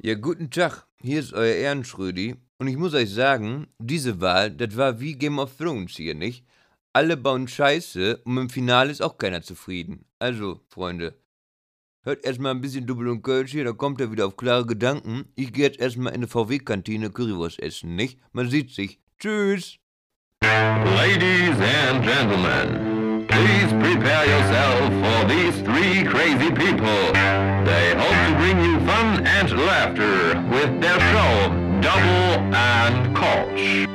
[0.00, 0.86] Ja, guten Tag.
[1.00, 2.36] Hier ist euer Ehrenschrödi.
[2.58, 6.44] Und ich muss euch sagen, diese Wahl, das war wie Game of Thrones hier, nicht?
[6.92, 10.04] Alle bauen Scheiße und im Finale ist auch keiner zufrieden.
[10.20, 11.18] Also, Freunde,
[12.04, 15.24] hört erstmal ein bisschen Double und Kölsch hier, da kommt er wieder auf klare Gedanken.
[15.34, 18.20] Ich gehe jetzt erstmal in eine VW-Kantine Currywurst essen, nicht?
[18.30, 19.00] Man sieht sich.
[19.18, 19.78] Tschüss.
[20.44, 21.58] Ladies
[21.90, 22.97] and gentlemen,
[23.28, 27.00] please prepare yourself for these three crazy people.
[27.68, 31.48] They hope to bring you fun and laughter with their show,
[31.80, 33.88] Double and Koch.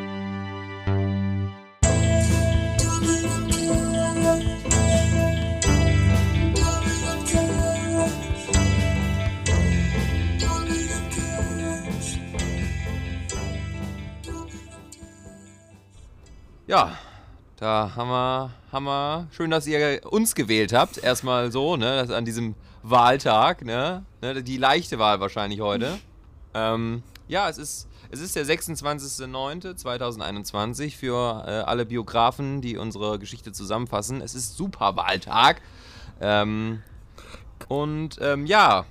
[16.65, 17.02] Ja,
[17.63, 19.27] da haben wir.
[19.31, 20.98] Schön, dass ihr uns gewählt habt.
[20.98, 21.95] Erstmal so, ne?
[21.95, 24.03] Das an diesem Wahltag, ne?
[24.22, 25.98] ne die leichte Wahl wahrscheinlich heute.
[26.53, 33.53] Ähm, ja, es ist, es ist der 26.09.2021 für äh, alle Biografen, die unsere Geschichte
[33.53, 34.20] zusammenfassen.
[34.20, 35.61] Es ist super Wahltag.
[36.20, 36.81] Ähm,
[37.70, 38.83] und ähm, ja,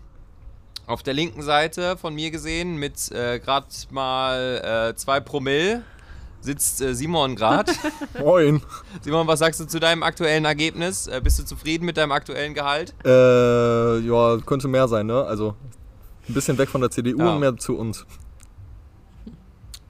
[0.86, 5.84] auf der linken Seite von mir gesehen mit äh, gerade mal äh, zwei Promille
[6.42, 7.72] sitzt äh, Simon gerade.
[8.18, 8.60] Moin.
[9.00, 11.06] Simon, was sagst du zu deinem aktuellen Ergebnis?
[11.06, 12.94] Äh, bist du zufrieden mit deinem aktuellen Gehalt?
[13.04, 15.24] Äh, ja, könnte mehr sein, ne?
[15.24, 15.54] Also
[16.28, 17.32] ein bisschen weg von der CDU Ja.
[17.32, 18.04] und mehr zu uns.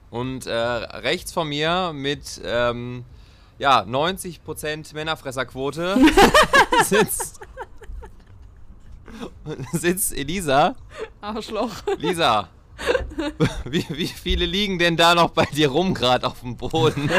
[0.09, 3.03] Und äh, rechts von mir mit ähm,
[3.57, 5.97] ja, 90% Männerfresserquote
[6.85, 7.39] sitzt,
[9.73, 10.75] sitzt Elisa.
[11.21, 11.71] Arschloch.
[11.97, 12.47] Lisa,
[13.65, 17.09] wie, wie viele liegen denn da noch bei dir rum gerade auf dem Boden?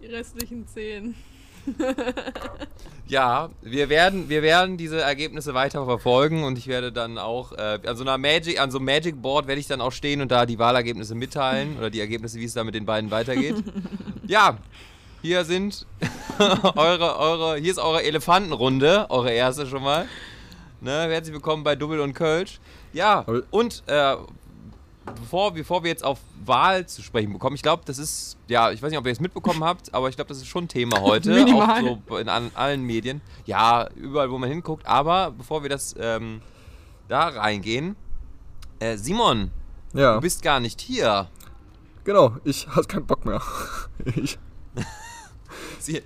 [0.00, 1.14] Die restlichen zehn.
[3.06, 7.78] Ja, wir werden, wir werden diese Ergebnisse weiter verfolgen und ich werde dann auch äh,
[7.84, 10.32] an so einer Magic, an so einem Magic Board werde ich dann auch stehen und
[10.32, 13.56] da die Wahlergebnisse mitteilen oder die Ergebnisse, wie es da mit den beiden weitergeht.
[14.26, 14.56] ja,
[15.20, 15.86] hier sind
[16.38, 20.08] eure, eure, hier ist eure Elefantenrunde, eure erste schon mal.
[20.82, 22.58] Ne, herzlich willkommen bei Double und Kölsch.
[22.92, 24.16] Ja, und äh,
[25.04, 28.82] bevor, bevor wir jetzt auf Wahl zu sprechen bekommen, ich glaube, das ist, ja, ich
[28.82, 31.30] weiß nicht, ob ihr es mitbekommen habt, aber ich glaube, das ist schon Thema heute.
[31.34, 31.88] Minimal.
[31.88, 33.20] Auch so in an, allen Medien.
[33.46, 34.84] Ja, überall, wo man hinguckt.
[34.84, 36.42] Aber bevor wir das ähm,
[37.06, 37.94] da reingehen,
[38.80, 39.52] äh, Simon,
[39.92, 41.28] Ja, du bist gar nicht hier.
[42.02, 42.38] genau.
[42.42, 43.40] Ich hatte keinen Bock mehr.
[44.16, 44.36] Ich,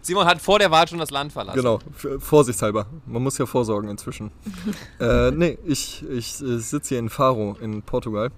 [0.02, 1.56] Simon hat vor der Wahl schon das Land verlassen.
[1.56, 1.78] genau,
[2.18, 2.86] vorsichtshalber.
[3.06, 4.30] Man muss ja vorsorgen inzwischen.
[5.00, 8.30] äh, nee, ich, ich äh, sitze hier in Faro in Portugal.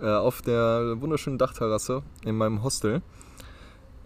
[0.00, 3.02] Äh, auf der wunderschönen Dachterrasse in meinem Hostel.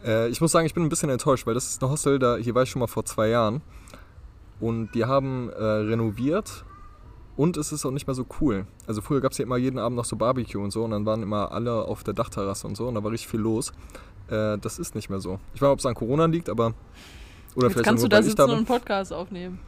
[0.05, 2.37] Äh, ich muss sagen, ich bin ein bisschen enttäuscht, weil das ist ein Hostel, da,
[2.37, 3.61] hier war ich schon mal vor zwei Jahren.
[4.61, 6.65] Und die haben äh, renoviert
[7.37, 8.67] und es ist auch nicht mehr so cool.
[8.87, 11.05] Also früher gab es ja immer jeden Abend noch so Barbecue und so und dann
[11.07, 13.73] waren immer alle auf der Dachterrasse und so und da war richtig viel los.
[14.33, 15.39] Äh, das ist nicht mehr so.
[15.55, 16.75] Ich weiß nicht, ob es an Corona liegt, aber...
[17.55, 19.61] Oder Jetzt vielleicht kannst auch du nur, da sitzen und einen Podcast aufnehmen.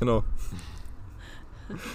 [0.00, 0.24] Genau.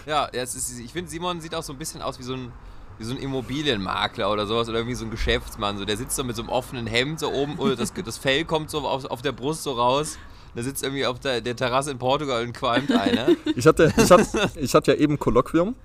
[0.05, 2.51] Ja, ist, ich finde, Simon sieht auch so ein bisschen aus wie so ein,
[2.97, 5.77] wie so ein Immobilienmakler oder sowas oder irgendwie so ein Geschäftsmann.
[5.77, 8.45] So, der sitzt so mit so einem offenen Hemd so oben, oder das, das Fell
[8.45, 10.17] kommt so auf, auf der Brust so raus.
[10.55, 13.27] Der sitzt irgendwie auf der, der Terrasse in Portugal und qualmt einer.
[13.55, 15.75] Ich hatte, ich hatte, ich hatte ja eben Kolloquium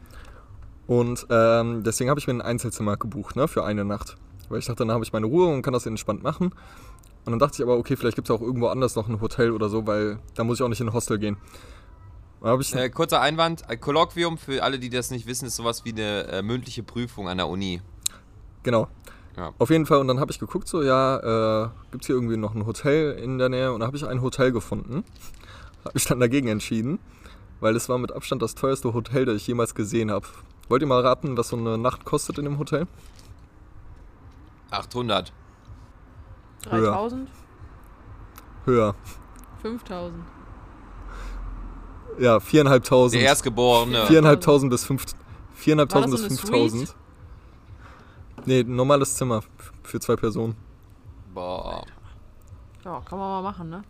[0.87, 4.17] und ähm, deswegen habe ich mir ein Einzelzimmer gebucht, ne, für eine Nacht.
[4.49, 6.53] Weil ich dachte, dann habe ich meine Ruhe und kann das entspannt machen.
[7.25, 9.51] Und dann dachte ich aber, okay, vielleicht gibt es auch irgendwo anders noch ein Hotel
[9.51, 11.37] oder so, weil da muss ich auch nicht in ein Hostel gehen.
[12.43, 16.29] Äh, kurzer Einwand: ein Kolloquium für alle, die das nicht wissen, ist sowas wie eine
[16.29, 17.81] äh, mündliche Prüfung an der Uni.
[18.63, 18.89] genau.
[19.37, 19.53] Ja.
[19.59, 22.39] Auf jeden Fall, und dann habe ich geguckt, so, ja, äh, gibt es hier irgendwie
[22.39, 23.71] noch ein Hotel in der Nähe?
[23.73, 25.05] Und da habe ich ein Hotel gefunden.
[25.85, 26.99] Habe ich dann dagegen entschieden,
[27.61, 30.27] weil es war mit Abstand das teuerste Hotel, das ich jemals gesehen habe.
[30.69, 32.87] Wollt ihr mal raten, was so eine Nacht kostet in dem Hotel?
[34.71, 35.33] 800.
[36.71, 36.91] Höher.
[36.91, 37.29] 3000?
[38.65, 38.95] Höher.
[39.63, 40.25] 5000.
[42.19, 43.21] Ja, viereinhalbtausend.
[43.21, 44.07] Der Erstgeborene.
[44.07, 45.19] Viereinhalbtausend bis fünf, War
[45.55, 46.97] viereinhalbtausend das bis so eine fünftausend.
[48.47, 49.43] Nee, ein normales Zimmer
[49.83, 50.57] für zwei Personen.
[51.35, 51.85] Boah.
[52.85, 53.83] Ja, kann man mal machen, ne?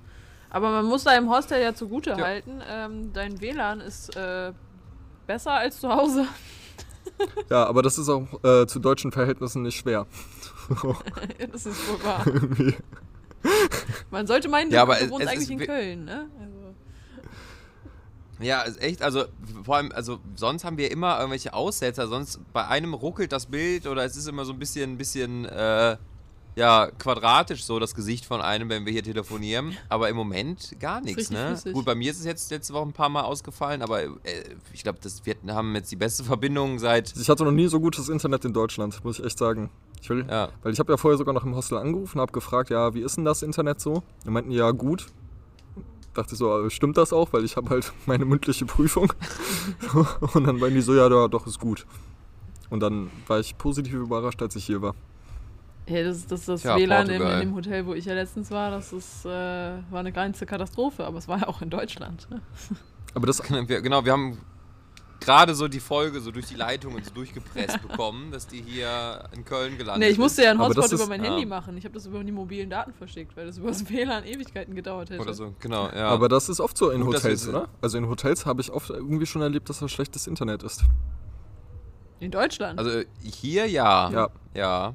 [0.50, 4.52] Aber man muss da im Hostel ja zugute halten, ähm, dein WLAN ist äh,
[5.26, 6.26] besser als zu Hause.
[7.50, 10.06] Ja, aber das ist auch äh, zu deutschen Verhältnissen nicht schwer.
[11.52, 12.24] das ist wohl wahr.
[14.10, 16.26] Man sollte meinen, Ja, du, aber du wohnst es eigentlich ist in Köln, ne?
[16.40, 16.74] Also,
[18.44, 19.26] Ja, ist echt, also
[19.64, 23.86] vor allem, also sonst haben wir immer irgendwelche Aussetzer, sonst bei einem ruckelt das Bild
[23.86, 25.96] oder es ist immer so ein bisschen, bisschen, äh,
[26.56, 29.76] ja quadratisch so das Gesicht von einem, wenn wir hier telefonieren.
[29.88, 31.48] Aber im Moment gar nichts, ne?
[31.48, 31.74] flüssig.
[31.74, 34.08] Gut, bei mir ist es jetzt letzte Woche ein paar Mal ausgefallen, aber äh,
[34.72, 37.14] ich glaube, wir haben jetzt die beste Verbindung seit.
[37.16, 39.70] Ich hatte noch nie so gutes Internet in Deutschland, muss ich echt sagen.
[40.06, 40.50] Ich will, Ja.
[40.62, 43.16] Weil ich habe ja vorher sogar noch im Hostel angerufen, habe gefragt, ja, wie ist
[43.16, 44.04] denn das Internet so?
[44.24, 45.06] Die meinten, ja, gut.
[46.14, 47.32] Dachte so, äh, stimmt das auch?
[47.32, 49.12] Weil ich habe halt meine mündliche Prüfung.
[50.34, 51.86] Und dann meinten die so, ja, da- doch, ist gut.
[52.70, 54.94] Und dann war ich positiv überrascht, als ich hier war.
[55.88, 58.70] Hey, das, das, das Tja, WLAN in, in dem Hotel, wo ich ja letztens war,
[58.70, 62.28] das ist, äh, war eine ganze Katastrophe, aber es war ja auch in Deutschland.
[62.30, 62.40] ne?
[63.14, 64.38] Aber das, Wir, genau, wir haben
[65.20, 69.44] gerade so die Folge so durch die Leitungen so durchgepresst bekommen, dass die hier in
[69.44, 71.30] Köln gelandet Nee, ich musste ja einen Hotspot über mein ja.
[71.30, 71.76] Handy machen.
[71.76, 75.10] Ich habe das über die mobilen Daten verschickt, weil das über das WLAN Ewigkeiten gedauert
[75.10, 75.22] hätte.
[75.22, 76.08] Oder so, genau, ja.
[76.08, 77.68] aber das ist oft so in Gut, Hotels, oder?
[77.80, 80.84] Also in Hotels habe ich oft irgendwie schon erlebt, dass da schlechtes Internet ist.
[82.18, 82.78] In Deutschland?
[82.78, 84.10] Also hier ja.
[84.10, 84.30] Ja.
[84.54, 84.94] Ja.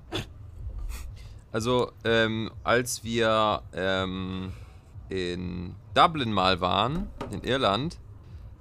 [1.51, 4.53] Also, ähm, als wir ähm,
[5.09, 7.99] in Dublin mal waren, in Irland,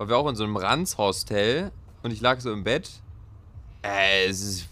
[0.00, 1.70] waren wir auch in so einem Ranz-Hostel
[2.02, 2.91] und ich lag so im Bett.
[3.82, 4.69] Äh, es ist,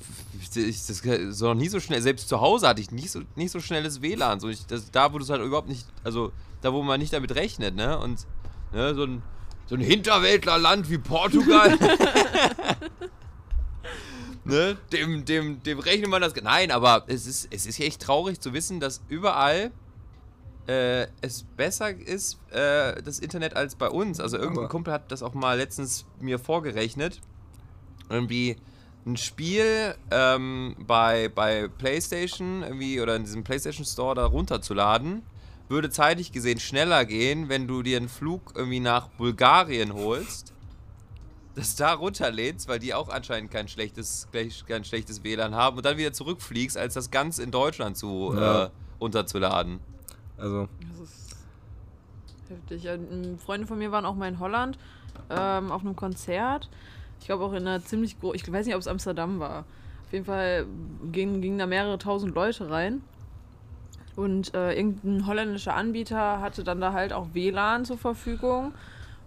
[0.57, 3.51] ich, das ist noch nie so schnell, selbst zu Hause hatte ich nicht so, nicht
[3.51, 4.41] so schnelles WLAN.
[4.41, 6.33] So ich, das, da, wo du es halt überhaupt nicht, also
[6.63, 7.99] da, wo man nicht damit rechnet, ne?
[7.99, 8.27] Und
[8.73, 9.23] ne, so ein,
[9.67, 11.77] so ein Hinterwäldlerland wie Portugal.
[14.47, 16.35] ne, dem, dem, dem rechnet man das.
[16.43, 19.73] Nein, aber es ist, es ist echt traurig zu wissen, dass überall
[20.69, 24.21] äh, es besser ist, äh, das Internet, als bei uns.
[24.21, 27.21] Also irgendein Aber- Kumpel hat das auch mal letztens mir vorgerechnet.
[28.11, 28.57] Irgendwie
[29.07, 35.23] ein Spiel ähm, bei, bei PlayStation irgendwie oder in diesem PlayStation Store da runterzuladen,
[35.69, 40.53] würde zeitlich gesehen schneller gehen, wenn du dir einen Flug irgendwie nach Bulgarien holst
[41.55, 44.29] das da runterlädst, weil die auch anscheinend kein schlechtes,
[44.69, 48.67] kein schlechtes WLAN haben und dann wieder zurückfliegst, als das ganz in Deutschland zu Ja.
[48.67, 48.71] äh,
[49.01, 49.81] runterzuladen.
[50.39, 51.37] Also, Das ist
[52.49, 52.89] heftig.
[53.45, 54.79] Freunde von mir waren auch mal in Holland
[55.31, 56.69] ähm, auf einem Konzert.
[57.21, 59.65] Ich glaube auch in einer ziemlich großen, ich weiß nicht, ob es Amsterdam war.
[60.07, 60.67] Auf jeden Fall
[61.13, 63.03] gingen, gingen da mehrere tausend Leute rein.
[64.17, 68.73] Und äh, irgendein holländischer Anbieter hatte dann da halt auch WLAN zur Verfügung.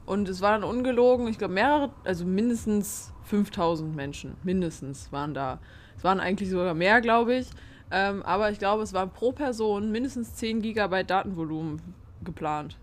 [0.05, 5.59] Und es war dann ungelogen, ich glaube mehrere, also mindestens 5000 Menschen, mindestens waren da.
[5.95, 7.47] Es waren eigentlich sogar mehr, glaube ich.
[7.91, 11.81] Ähm, aber ich glaube, es waren pro Person mindestens 10 Gigabyte Datenvolumen
[12.23, 12.77] geplant.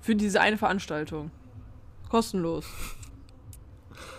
[0.00, 1.30] Für diese eine Veranstaltung.
[2.08, 2.66] Kostenlos.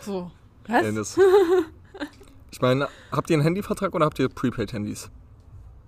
[0.02, 0.32] So.
[0.68, 0.82] Was?
[0.84, 1.20] Dennis.
[2.54, 5.10] Ich meine, habt ihr einen Handyvertrag oder habt ihr Prepaid-Handys?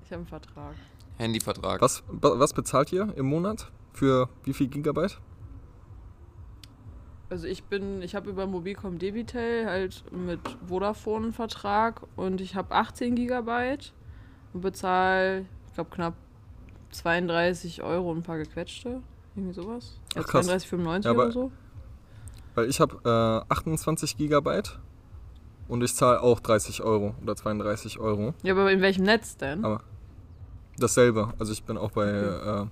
[0.05, 0.75] Ich habe einen Vertrag.
[1.17, 1.81] Handyvertrag.
[1.81, 3.69] Was, was bezahlt ihr im Monat?
[3.93, 5.19] Für wie viel Gigabyte?
[7.33, 12.53] Also ich bin, ich habe über Mobilcom Debitel halt mit Vodafone einen Vertrag und ich
[12.53, 13.91] habe 18 Gigabyte
[14.53, 16.13] und bezahle, ich glaube, knapp
[16.91, 19.01] 32 Euro und ein paar gequetschte.
[19.35, 19.99] Irgendwie sowas.
[20.13, 20.47] Ja, Ach, krass.
[20.47, 21.51] 32,95 Ja, aber- oder so.
[22.53, 24.77] Weil ich habe äh, 28 Gigabyte
[25.67, 28.35] und ich zahle auch 30 Euro oder 32 Euro.
[28.43, 29.65] Ja, aber in welchem Netz denn?
[29.65, 29.81] Aber
[30.77, 31.33] dasselbe.
[31.39, 32.09] Also ich bin auch bei.
[32.11, 32.67] Äh,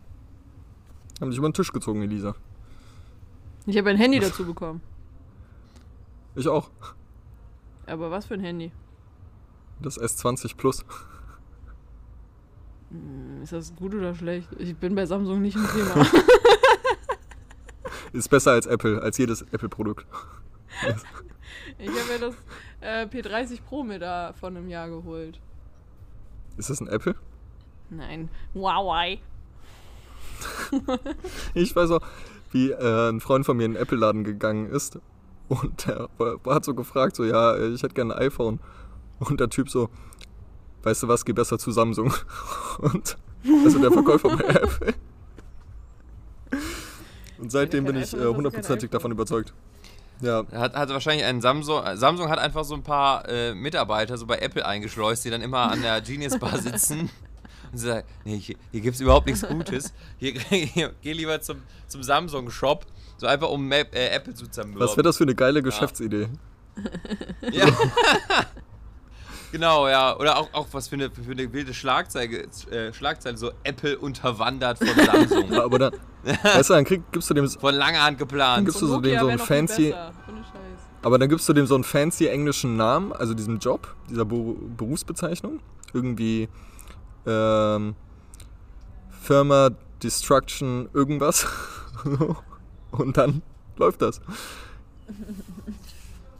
[1.19, 2.35] haben dich über den Tisch gezogen, Elisa.
[3.65, 4.81] Ich habe ein Handy dazu bekommen.
[6.33, 6.69] Ich auch.
[7.85, 8.71] Aber was für ein Handy?
[9.81, 10.85] Das S20 Plus.
[12.89, 14.47] Hm, Ist das gut oder schlecht?
[14.57, 16.05] Ich bin bei Samsung nicht im Thema.
[18.13, 20.05] Ist besser als Apple, als jedes Apple-Produkt.
[21.77, 22.35] Ich habe ja das
[22.79, 25.39] äh, P30 Pro mir da vor einem Jahr geholt.
[26.57, 27.15] Ist das ein Apple?
[27.89, 28.29] Nein.
[28.53, 29.19] Huawei.
[31.53, 32.01] Ich weiß auch,
[32.51, 34.99] wie äh, ein Freund von mir in den Apple-Laden gegangen ist
[35.49, 38.59] und der war- hat so gefragt, so, ja, ich hätte gerne ein iPhone.
[39.19, 39.89] Und der Typ so,
[40.83, 42.11] weißt du was, geh besser zu Samsung.
[42.79, 43.17] Und
[43.63, 44.93] also der Verkäufer bei Apple.
[47.37, 48.91] Und seitdem bin ich äh, hundertprozentig iPhone.
[48.91, 49.53] davon überzeugt.
[50.21, 51.83] Ja, Hat, hat wahrscheinlich ein Samsung.
[51.83, 55.41] äh, Samsung hat einfach so ein paar äh, Mitarbeiter so bei Apple eingeschleust, die dann
[55.41, 57.09] immer an der Genius Bar sitzen.
[57.71, 59.93] Und sie sagen, nee, hier, hier gibt es überhaupt nichts Gutes.
[60.17, 62.85] Hier, hier, geh lieber zum, zum Samsung-Shop.
[63.17, 64.81] So einfach um Map, äh, Apple zu zermürben.
[64.81, 66.27] was wäre das für eine geile Geschäftsidee?
[67.51, 67.67] Ja.
[69.51, 70.17] genau, ja.
[70.17, 74.77] Oder auch, auch was für eine, für eine wilde Schlagzeile, äh, Schlagzeile, so Apple unterwandert
[74.77, 75.51] von Samsung.
[75.51, 78.65] Ja, aber dann, weißt du, dann krieg, gibst du dem, von langer Hand geplant.
[78.65, 80.13] Gibst Und du so dem so viel fancy- besser.
[80.29, 80.53] Ohne Scheiß.
[81.01, 84.55] aber dann gibst du dem so einen fancy englischen Namen, also diesem Job, dieser Beru-
[84.77, 85.59] Berufsbezeichnung.
[85.93, 86.47] Irgendwie
[87.25, 87.95] ähm,
[89.21, 91.45] Firma Destruction irgendwas.
[92.91, 93.41] Und dann
[93.77, 94.21] läuft das.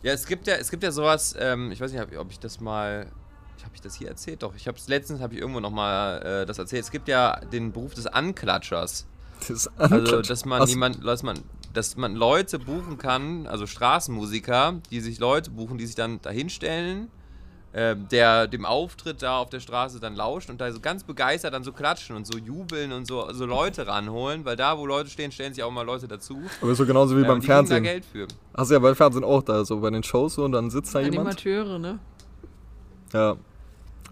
[0.04, 2.60] Ja, es gibt ja, es gibt ja sowas, ähm, ich weiß nicht, ob ich das
[2.60, 3.06] mal.
[3.64, 4.42] habe ich das hier erzählt?
[4.42, 6.84] Doch, ich habe es letztens, habe ich irgendwo nochmal äh, das erzählt.
[6.84, 9.06] Es gibt ja den Beruf des Anklatschers.
[9.48, 11.40] Das Also, dass man Ach, niemand, dass man,
[11.74, 17.10] dass man Leute buchen kann, also Straßenmusiker, die sich Leute buchen, die sich dann dahinstellen,
[17.74, 21.54] äh, der dem Auftritt da auf der Straße dann lauscht und da so ganz begeistert
[21.54, 25.10] dann so klatschen und so jubeln und so, so Leute ranholen, weil da, wo Leute
[25.10, 26.42] stehen, stellen sich auch mal Leute dazu.
[26.62, 27.84] Aber so genauso wie Ja, beim und die kriegen da Fernsehen.
[27.84, 28.28] Geld für.
[28.54, 30.94] Hast du ja beim Fernsehen auch da, so bei den Shows so und dann sitzt
[30.94, 31.20] da jemand.
[31.20, 32.00] Animateure, ne?
[33.14, 33.36] Ja.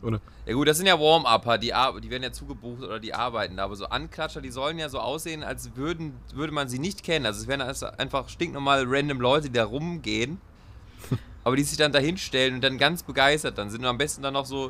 [0.01, 0.21] Oder?
[0.45, 3.65] Ja gut, das sind ja Warm-Upper, die, die werden ja zugebucht oder die arbeiten da,
[3.65, 7.25] aber so Anklatscher, die sollen ja so aussehen, als würden, würde man sie nicht kennen.
[7.25, 10.39] Also es wären also einfach stinknormal random Leute, die da rumgehen,
[11.49, 14.21] aber die sich dann da hinstellen und dann ganz begeistert dann sind und am besten
[14.21, 14.69] dann noch so,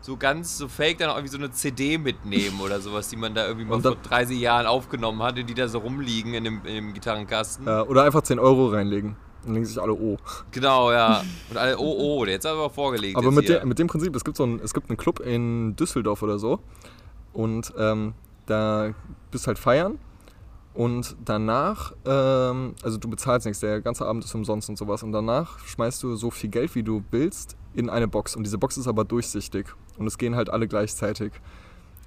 [0.00, 3.32] so ganz so fake dann auch irgendwie so eine CD mitnehmen oder sowas, die man
[3.32, 6.74] da irgendwie mal vor 30 Jahren aufgenommen hatte, die da so rumliegen in dem, in
[6.74, 7.64] dem Gitarrenkasten.
[7.64, 9.14] Ja, oder einfach 10 Euro reinlegen.
[9.44, 10.16] Dann denken sich alle, oh.
[10.50, 11.22] Genau, ja.
[11.48, 13.16] Und alle, oh, oh, der jetzt aber vorgelegt.
[13.16, 15.76] Aber mit, der, mit dem Prinzip, es gibt so einen, es gibt einen Club in
[15.76, 16.58] Düsseldorf oder so.
[17.32, 18.14] Und ähm,
[18.46, 18.92] da
[19.30, 20.00] bist halt feiern.
[20.76, 25.02] Und danach, ähm, also du bezahlst nichts, der ganze Abend ist umsonst und sowas.
[25.02, 28.36] Und danach schmeißt du so viel Geld, wie du willst, in eine Box.
[28.36, 29.66] Und diese Box ist aber durchsichtig.
[29.96, 31.32] Und es gehen halt alle gleichzeitig.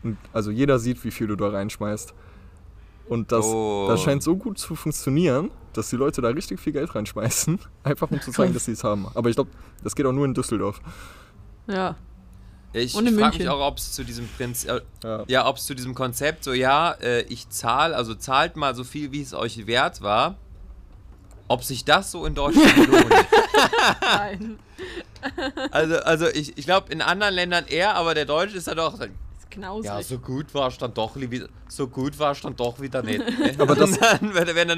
[0.04, 2.14] Und also jeder sieht, wie viel du da reinschmeißt.
[3.08, 3.88] Und das, Oh.
[3.90, 7.58] das scheint so gut zu funktionieren, dass die Leute da richtig viel Geld reinschmeißen.
[7.84, 9.08] Einfach um zu zeigen, dass sie es haben.
[9.16, 9.50] Aber ich glaube,
[9.84, 10.80] das geht auch nur in Düsseldorf.
[11.66, 11.96] Ja.
[12.74, 15.24] Ich frage mich auch, ob es zu diesem Prinz, äh, Ja.
[15.28, 18.84] ja, ob es zu diesem Konzept so, ja, äh, ich zahle, also zahlt mal so
[18.84, 20.36] viel, wie es euch wert war,
[21.48, 23.14] ob sich das so in Deutschland lohnt.
[24.02, 24.60] Nein.
[25.72, 28.94] Also, also ich, ich glaube in anderen Ländern eher, aber der Deutsche ist ja doch,
[29.02, 29.10] ist
[29.52, 29.86] knausrig.
[29.92, 33.02] ja, so gut war es dann doch, li- so gut war es dann doch wieder
[33.04, 33.22] nicht.
[33.60, 34.32] Aber das- dann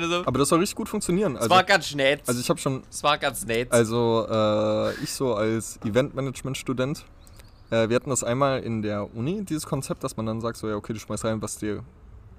[0.09, 1.35] so, Aber das soll richtig gut funktionieren.
[1.35, 2.21] es Also, war ganz nett.
[2.25, 3.71] also ich habe schon, es war ganz nett.
[3.71, 7.05] also äh, ich so als Eventmanagement-Student,
[7.71, 10.69] äh, wir hatten das einmal in der Uni, dieses Konzept, dass man dann sagt, so
[10.69, 11.83] ja, okay, du schmeißt rein, was dir,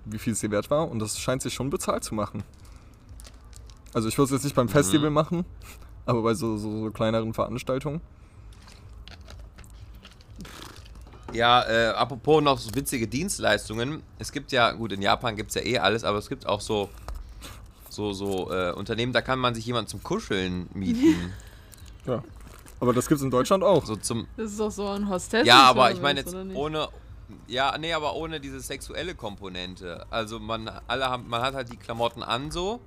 [0.04, 2.44] wie viel es dir wert war und das scheint sich schon bezahlt zu machen.
[3.94, 5.44] Also ich würde es jetzt nicht beim Festival machen,
[6.06, 8.00] aber bei so, so, so kleineren Veranstaltungen.
[11.32, 14.02] Ja, äh, apropos noch so witzige Dienstleistungen.
[14.18, 16.60] Es gibt ja, gut, in Japan gibt es ja eh alles, aber es gibt auch
[16.60, 16.90] so,
[17.88, 21.32] so, so äh, Unternehmen, da kann man sich jemanden zum Kuscheln mieten.
[22.04, 22.22] Ja.
[22.82, 23.86] Aber das gibt es in Deutschland auch.
[23.86, 24.26] so zum.
[24.36, 25.46] Das ist doch so ein Hostess.
[25.46, 26.88] Ja, aber ich meine jetzt ohne.
[27.46, 30.04] Ja, nee, aber ohne diese sexuelle Komponente.
[30.10, 32.80] Also man alle haben, man hat halt die Klamotten an so.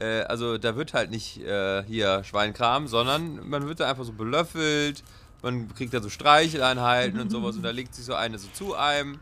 [0.00, 4.12] Äh, also da wird halt nicht äh, hier Schweinkram, sondern man wird da einfach so
[4.12, 5.04] belöffelt.
[5.40, 8.74] Man kriegt da so Streicheleinheiten und sowas und da legt sich so eine so zu
[8.74, 9.20] einem.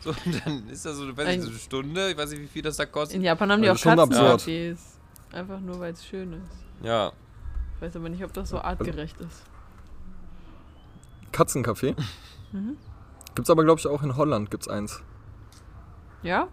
[0.00, 2.42] So, und dann ist das so, ich weiß nicht, so eine Stunde, ich weiß nicht,
[2.42, 3.16] wie viel das da kostet.
[3.16, 3.94] In Japan haben die Also auch.
[3.96, 4.76] Katzencafés.
[5.32, 6.86] Einfach nur, weil es schön ist.
[6.86, 7.12] Ja.
[7.82, 9.42] Ich weiß aber nicht, ob das so artgerecht ist.
[11.32, 11.96] Katzencafé.
[12.52, 12.76] Mhm.
[13.34, 15.02] Gibt's aber, glaube ich, auch in Holland gibt's eins.
[16.22, 16.46] Ja?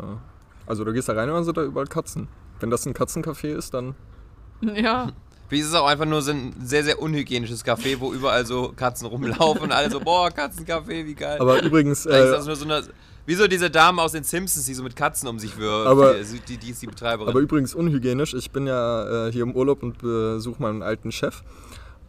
[0.00, 0.20] Ja.
[0.68, 2.28] Also du gehst da rein und dann sind da überall Katzen.
[2.60, 3.96] Wenn das ein Katzencafé ist, dann
[4.60, 5.10] Ja.
[5.48, 8.72] Wie ist es auch einfach nur so ein sehr, sehr unhygienisches Café, wo überall so
[8.76, 11.40] Katzen rumlaufen und alle so, boah, Katzencafé, wie geil.
[11.40, 12.88] Aber übrigens, Vielleicht ist äh, das nur so eine.
[13.28, 15.86] Wie so diese Dame aus den Simpsons, die so mit Katzen um sich wirft.
[15.86, 17.28] Aber- die, die, die ist die Betreiberin.
[17.28, 18.32] aber übrigens unhygienisch.
[18.32, 21.42] Ich bin ja äh, hier im Urlaub und besuche meinen alten Chef.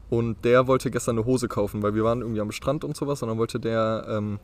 [0.10, 3.22] Und der wollte gestern eine Hose kaufen, weil wir waren irgendwie am Strand und sowas.
[3.22, 4.40] Und dann wollte der ähm,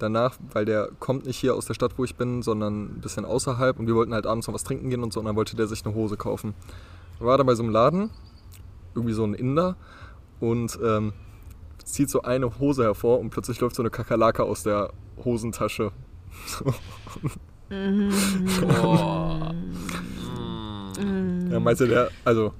[0.00, 3.24] danach, weil der kommt nicht hier aus der Stadt, wo ich bin, sondern ein bisschen
[3.24, 3.78] außerhalb.
[3.78, 5.20] Und wir wollten halt abends noch was trinken gehen und so.
[5.20, 6.54] Und dann wollte der sich eine Hose kaufen.
[7.20, 8.10] War da bei so einem Laden,
[8.96, 9.76] irgendwie so ein Inder.
[10.40, 11.12] Und ähm,
[11.84, 14.90] zieht so eine Hose hervor und plötzlich läuft so eine Kakerlake aus der
[15.24, 15.92] Hosentasche.
[18.60, 19.54] Boah.
[21.50, 22.52] Ja, meinte der, also,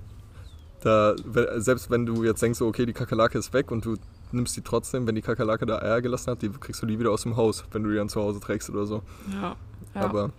[0.80, 1.14] da,
[1.56, 3.96] selbst wenn du jetzt denkst, okay, die Kakerlake ist weg und du
[4.30, 7.10] nimmst die trotzdem, wenn die Kakerlake da Eier gelassen hat, die kriegst du die wieder
[7.10, 9.02] aus dem Haus, wenn du die dann zu Hause trägst oder so.
[9.32, 9.56] Ja.
[9.94, 10.00] Ja.
[10.00, 10.30] Aber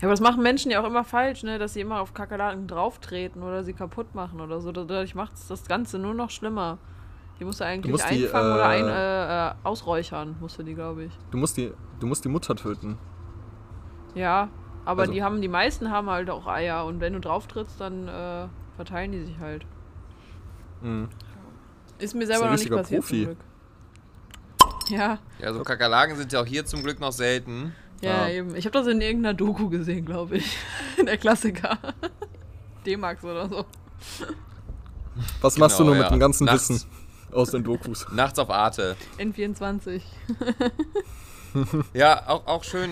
[0.00, 1.58] ja, aber das machen Menschen ja auch immer falsch, ne?
[1.58, 4.70] Dass sie immer auf Kakerlaken drauftreten oder sie kaputt machen oder so.
[4.70, 6.76] Dadurch macht es das Ganze nur noch schlimmer.
[7.38, 10.62] Die musst du eigentlich musst die, einfangen oder äh, ein, äh, äh, ausräuchern, musst du
[10.62, 11.12] die, glaube ich.
[11.30, 12.98] du musst die, du musst die Mutter töten.
[14.14, 14.48] Ja,
[14.86, 17.80] aber Also- die haben, die meisten haben halt auch Eier und wenn du drauf trittst,
[17.80, 19.66] dann äh, verteilen die sich halt.
[20.80, 21.08] Mhm.
[21.98, 23.24] Ist mir selber noch nicht passiert Profi.
[23.24, 23.38] zum Glück.
[24.88, 27.74] Ja, Ja, so Kakerlaken sind ja auch hier zum Glück noch selten.
[28.00, 28.28] ja, Ja.
[28.28, 28.54] eben.
[28.54, 30.56] Ich habe das in irgendeiner Doku gesehen, glaube ich.
[31.06, 31.76] Der Klassiker.
[32.86, 33.64] D-Max oder so.
[35.40, 36.02] Was machst du Genau, nur ja.
[36.04, 36.68] mit dem ganzen Nachts.
[36.70, 36.88] Wissen
[37.36, 38.06] aus den Dokus?
[38.12, 38.96] Nachts auf Arte.
[39.18, 40.02] N24.
[41.94, 42.90] Ja, auch, auch schön,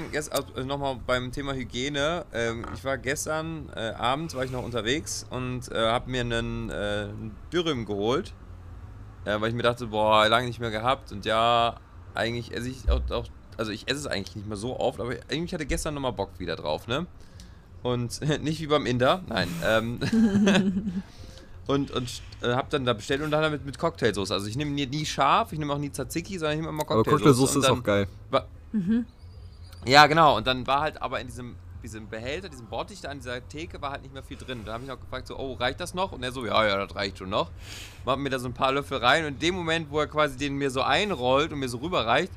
[0.65, 2.25] nochmal beim Thema Hygiene.
[2.33, 6.71] Ähm, ich war gestern äh, Abend, war ich noch unterwegs und äh, habe mir einen
[6.71, 7.09] äh,
[7.53, 8.33] Dürüm geholt.
[9.25, 11.77] Äh, weil ich mir dachte, boah, lange nicht mehr gehabt und ja,
[12.15, 15.15] eigentlich esse ich auch, auch also ich esse es eigentlich nicht mehr so oft, aber
[15.31, 17.07] irgendwie hatte gestern nochmal Bock wieder drauf, ne?
[17.83, 19.49] Und nicht wie beim Inder, nein.
[19.65, 20.01] Ähm,
[21.67, 24.33] und und äh, hab dann da bestellt und dann damit mit Cocktailsoße.
[24.33, 26.83] Also ich nehme nie, nie scharf, ich nehme auch nie Tzatziki, sondern ich nehme immer
[26.83, 27.25] Aber Cocktailsoße.
[27.25, 28.09] Cocktailsoße Und ist auch geil.
[28.31, 28.47] War,
[29.87, 30.37] Ja, genau.
[30.37, 33.81] Und dann war halt aber in diesem, diesem Behälter, diesem Bottich da an dieser Theke
[33.83, 34.63] war halt nicht mehr viel drin.
[34.65, 36.13] Da habe ich auch gefragt, so, oh, reicht das noch?
[36.13, 37.51] Und er so, ja, ja, das reicht schon noch.
[38.05, 39.25] Macht mir da so ein paar Löffel rein.
[39.25, 42.33] Und in dem Moment, wo er quasi den mir so einrollt und mir so rüberreicht,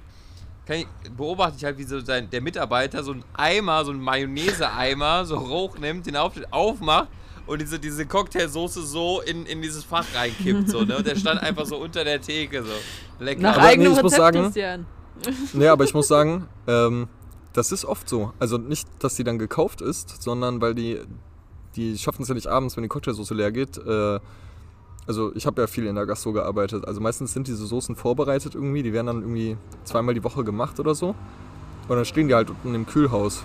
[0.65, 4.01] kann ich, beobachte ich halt, wie so sein, der Mitarbeiter so einen Eimer, so einen
[4.01, 7.07] Mayonnaise-Eimer, so hoch nimmt, den auf, aufmacht
[7.47, 10.69] und diese, diese Cocktailsoße so in, in dieses Fach reinkippt.
[10.69, 10.97] So, ne?
[10.97, 12.63] Und der stand einfach so unter der Theke.
[12.63, 13.23] So.
[13.23, 13.41] Lecker.
[13.41, 14.85] Nach Aber nee, eigenem ich muss Rezept, sagen- Christian.
[15.53, 17.07] Nee, aber ich muss sagen, ähm,
[17.53, 18.33] das ist oft so.
[18.37, 20.99] Also nicht, dass die dann gekauft ist, sondern weil die,
[21.75, 23.77] die schaffen es ja nicht abends, wenn die Cocktailsoße leer geht.
[23.79, 24.19] Äh,
[25.07, 26.85] also ich habe ja viel in der Gastro gearbeitet.
[26.85, 28.83] Also meistens sind diese Soßen vorbereitet irgendwie.
[28.83, 31.15] Die werden dann irgendwie zweimal die Woche gemacht oder so.
[31.87, 33.41] Und dann stehen die halt unten im Kühlhaus.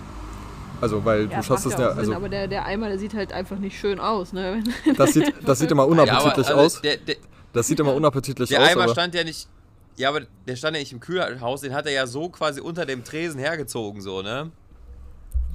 [0.81, 3.13] Also weil Ja, du schaffst es ja, Sinn, also aber der, der Eimer, der sieht
[3.13, 4.63] halt einfach nicht schön aus, ne?
[4.97, 6.81] das sieht, das sieht immer Ja, aber, unappetitlich also, aus.
[6.81, 7.15] Der, der,
[7.53, 8.67] Das sieht immer unappetitlich Der aus.
[8.69, 9.47] Eimer aber, stand ja nicht.
[9.95, 12.85] Ja, aber der stand ja nicht im Kühlhaus, den hat er ja so quasi unter
[12.85, 14.51] dem Tresen hergezogen, so, ne?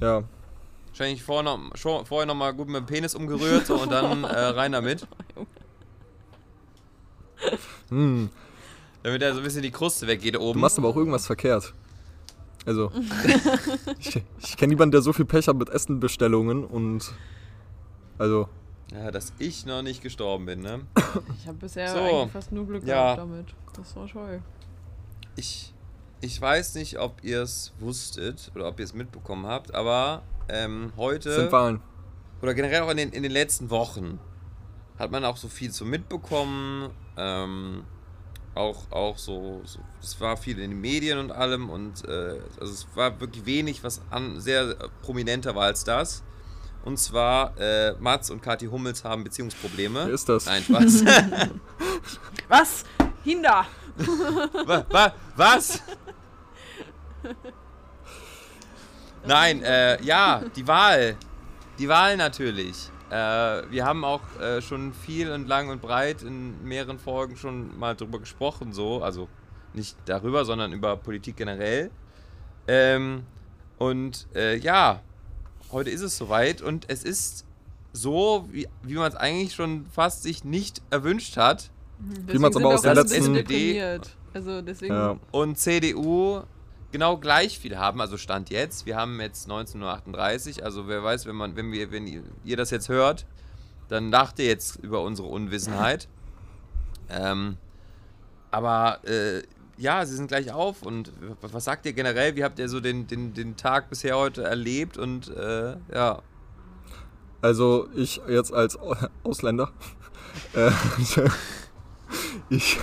[0.01, 0.23] ja.
[0.87, 4.23] Wahrscheinlich vorher noch, schon, vorher noch mal gut mit dem Penis umgerührt so, und dann
[4.23, 5.05] äh, rein damit.
[7.89, 8.29] Hm,
[9.03, 10.59] Damit er so ein bisschen die Kruste weggeht du oben.
[10.59, 11.73] machst aber auch irgendwas verkehrt.
[12.65, 12.91] Also,
[13.99, 17.13] ich, ich kenne niemanden, der so viel Pech hat mit Essenbestellungen und.
[18.17, 18.49] Also,
[18.91, 20.81] Ja, dass ich noch nicht gestorben bin, ne?
[21.39, 21.99] Ich habe bisher So.
[21.99, 23.15] eigentlich fast nur Glück Ja.
[23.15, 23.45] gehabt damit.
[23.75, 24.41] Das war toll.
[25.37, 25.73] Ich,
[26.21, 30.91] ich weiß nicht, ob ihr es wusstet oder ob ihr es mitbekommen habt, aber ähm,
[30.97, 31.33] heute.
[31.33, 31.79] sind Wahlen.
[32.41, 34.19] oder generell auch in den, in den letzten Wochen
[34.97, 36.89] hat man auch so viel so mitbekommen.
[37.15, 37.83] Ähm,
[38.59, 42.73] auch, auch so, so, es war viel in den Medien und allem und äh, also
[42.73, 46.23] es war wirklich wenig, was an, sehr äh, prominenter war als das.
[46.83, 50.05] Und zwar, äh, Mats und Kathi Hummels haben Beziehungsprobleme.
[50.05, 50.45] Wer ist das?
[50.45, 51.03] Nein, Spaß.
[52.47, 52.85] Was?
[53.23, 53.65] Hinda!
[54.65, 55.81] wa, wa, was?
[59.25, 61.17] Nein, äh, ja, die Wahl.
[61.77, 62.89] Die Wahl natürlich.
[63.09, 67.77] Äh, wir haben auch äh, schon viel und lang und breit in mehreren Folgen schon
[67.79, 69.01] mal drüber gesprochen, so.
[69.03, 69.27] Also
[69.73, 71.89] nicht darüber, sondern über Politik generell.
[72.67, 73.23] Ähm,
[73.77, 75.01] und äh, ja,
[75.71, 77.45] heute ist es soweit und es ist
[77.93, 81.71] so, wie, wie man es eigentlich schon fast sich nicht erwünscht hat.
[81.99, 84.15] Deswegen man's sind aber auch aus der alle letzten- deprimiert.
[84.33, 84.93] Also deswegen.
[84.93, 85.17] Ja.
[85.31, 86.41] und CDU
[86.91, 88.85] genau gleich viel haben, also Stand jetzt.
[88.85, 92.89] Wir haben jetzt 1938, also wer weiß, wenn man, wenn wir, wenn ihr, das jetzt
[92.89, 93.25] hört,
[93.87, 96.07] dann lacht ihr jetzt über unsere Unwissenheit.
[97.11, 97.57] Ähm,
[98.51, 99.41] aber äh,
[99.77, 102.35] ja, sie sind gleich auf und was sagt ihr generell?
[102.35, 106.21] Wie habt ihr so den, den, den Tag bisher heute erlebt und äh, ja.
[107.41, 109.71] Also, ich jetzt als Au- Ausländer.
[110.53, 110.69] äh,
[112.49, 112.77] ich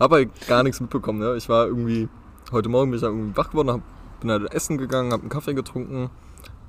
[0.00, 1.20] habe halt gar nichts mitbekommen.
[1.20, 1.36] Ne?
[1.36, 2.08] Ich war irgendwie.
[2.54, 3.80] Heute Morgen bin ich halt irgendwie wach geworden, hab,
[4.20, 6.08] bin halt essen gegangen, habe einen Kaffee getrunken.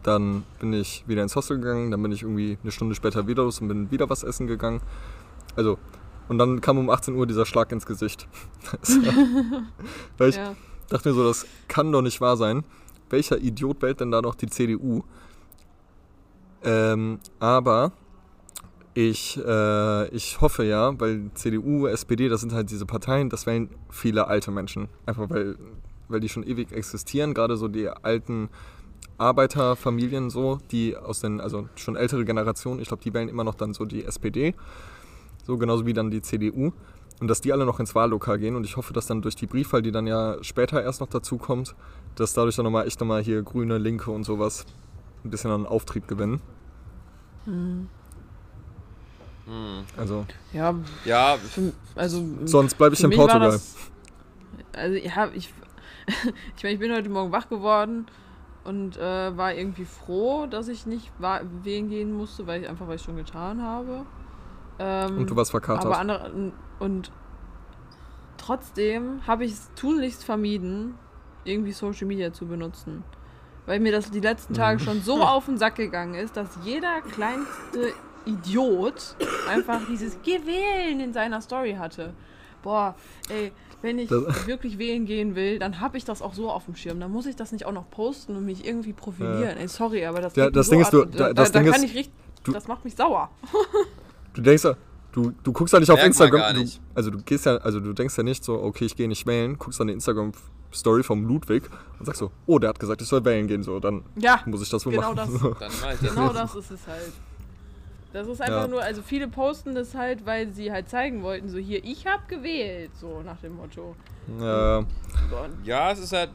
[0.02, 1.92] Dann bin ich wieder ins Hostel gegangen.
[1.92, 4.82] Dann bin ich irgendwie eine Stunde später wieder los und bin wieder was essen gegangen.
[5.56, 5.78] Also,
[6.28, 8.28] und dann kam um 18 Uhr dieser Schlag ins Gesicht.
[10.18, 10.56] Weil ich Ja.
[10.90, 12.64] dachte mir so, das kann doch nicht wahr sein.
[13.12, 15.04] Welcher Idiot wählt denn da noch die CDU?
[16.64, 17.92] Ähm, aber
[18.96, 23.70] ich, äh, ich hoffe ja, weil CDU, SPD, das sind halt diese Parteien, das wählen
[23.90, 24.88] viele alte Menschen.
[25.06, 25.58] Einfach weil,
[26.08, 28.50] weil die schon ewig existieren, gerade so die alten
[29.18, 33.56] Arbeiterfamilien so, die aus den, also schon ältere Generationen, ich glaube, die wählen immer noch
[33.56, 34.56] dann so die SPD.
[35.44, 36.72] So genauso wie dann die CDU.
[37.20, 38.56] Und dass die alle noch ins Wahllokal gehen.
[38.56, 41.38] Und ich hoffe, dass dann durch die Briefwahl, die dann ja später erst noch dazu
[41.38, 41.76] kommt,
[42.16, 44.66] dass dadurch dann nochmal echt nochmal hier Grüne, Linke und sowas
[45.26, 46.40] ein bisschen an Auftrieb gewinnen.
[49.46, 49.84] Hm.
[49.98, 52.24] Also, Ja, Ja, für, also.
[52.46, 53.52] sonst bleibe ich in Portugal.
[53.52, 53.76] Das,
[54.74, 55.54] also, ja, ich.
[56.58, 58.06] ich meine, ich bin heute Morgen wach geworden
[58.64, 62.98] und äh, war irgendwie froh, dass ich nicht wählen gehen musste, weil ich einfach, weil
[62.98, 64.06] ich schon getan habe.
[64.80, 65.86] Ähm, Und du warst verkatert.
[65.86, 67.12] Aber andere, und
[68.38, 70.96] trotzdem habe ich es tunlichst vermieden,
[71.44, 73.04] irgendwie Social Media zu benutzen.
[73.66, 77.02] Weil mir das die letzten Tage schon so auf den Sack gegangen ist, dass jeder
[77.02, 77.94] kleinste
[78.26, 79.16] Idiot
[79.50, 82.14] einfach dieses Geh wählen in seiner Story hatte.
[82.64, 82.96] Boah,
[83.30, 86.66] ey, wenn ich Das- wirklich wählen gehen will, dann habe ich das auch so auf
[86.66, 87.00] dem Schirm.
[87.00, 89.58] Dann muss ich das nicht auch noch posten und mich irgendwie profilieren.
[89.58, 91.72] Ey, sorry, aber das Ja, das so Ding ist, du- da- da, das da Ding
[91.72, 93.30] kann ist, ich richtig, du- das macht mich sauer.
[94.34, 94.76] Du denkst, ja-
[95.14, 96.40] Du, du guckst ja nicht auf Merkt man Instagram.
[96.42, 96.82] gar Du, nicht.
[96.94, 99.58] also du gehst ja, also du denkst ja nicht so, okay, ich gehe nicht wählen,
[99.58, 101.64] guckst dann die Instagram-Story vom Ludwig
[102.00, 104.62] und sagst so, oh, der hat gesagt, ich soll wählen gehen, so, dann Ja, muss
[104.62, 105.32] ich das wohl genau machen.
[105.32, 105.42] das.
[105.42, 105.54] So.
[105.60, 106.36] Dann mach ich das genau jetzt.
[106.36, 107.14] das ist es halt.
[108.16, 108.68] Das ist einfach Ja.
[108.68, 112.30] nur, also viele posten das halt, weil sie halt zeigen wollten, so hier, ich hab
[112.30, 113.94] gewählt, so nach dem Motto.
[114.40, 114.86] Ja,
[115.66, 116.30] Ja, es ist halt,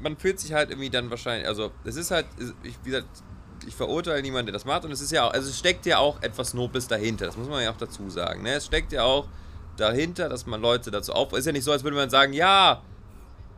[0.00, 2.26] man fühlt sich halt irgendwie dann wahrscheinlich, also es ist halt,
[2.62, 3.08] ich, wie gesagt,
[3.66, 5.98] ich verurteile niemanden, der das macht und es ist ja auch, also es steckt ja
[5.98, 8.54] auch etwas Nobles dahinter, das muss man ja auch dazu sagen, ne?
[8.54, 9.26] Es steckt ja auch
[9.76, 12.82] dahinter, dass man Leute dazu auf, ist ja nicht so, als würde man sagen, ja,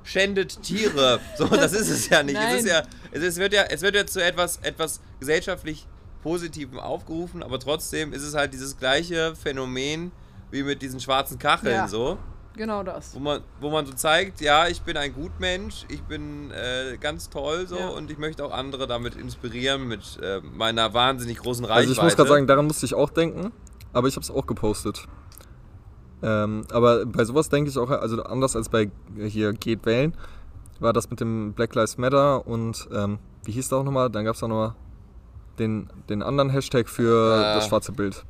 [0.04, 2.82] schändet Tiere, so, das ist es ja nicht, es ist Nein.
[2.82, 5.86] ja, es, ist, wird ja, es wird ja zu etwas, etwas gesellschaftlich
[6.22, 10.12] Positivem aufgerufen, aber trotzdem ist es halt dieses gleiche Phänomen
[10.50, 11.88] wie mit diesen schwarzen Kacheln, Ja.
[11.88, 12.18] so
[12.54, 13.14] genau das.
[13.14, 17.28] wo man, wo man so zeigt, ja, ich bin ein Gutmensch, ich bin äh, ganz
[17.30, 17.88] toll so Ja.
[17.88, 21.80] und ich möchte auch andere damit inspirieren mit äh, meiner wahnsinnig großen Reichweite.
[21.88, 23.50] also ich muss gerade sagen, daran musste ich auch denken,
[23.92, 25.06] aber ich habe es auch gepostet.
[26.22, 30.14] Ähm, aber bei sowas denke ich auch, also anders als bei hier Geht wählen,
[30.78, 34.08] war das mit dem Black Lives Matter und ähm, wie hieß das auch nochmal?
[34.10, 34.74] Dann gab es auch nochmal
[35.58, 37.54] den, den anderen Hashtag für Äh.
[37.54, 38.24] das schwarze Bild.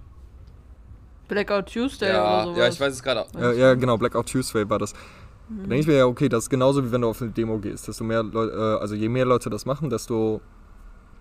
[1.29, 2.59] Blackout Tuesday oder ja, sowas.
[2.59, 3.29] ja, ich weiß es gerade auch.
[3.39, 4.93] Ja, ja, genau, Blackout Tuesday war das.
[5.49, 5.63] Mhm.
[5.63, 7.59] Da denke ich mir ja, okay, das ist genauso wie wenn du auf eine Demo
[7.59, 7.89] gehst.
[7.89, 10.41] Desto mehr Leute, äh, also je mehr Leute das machen, desto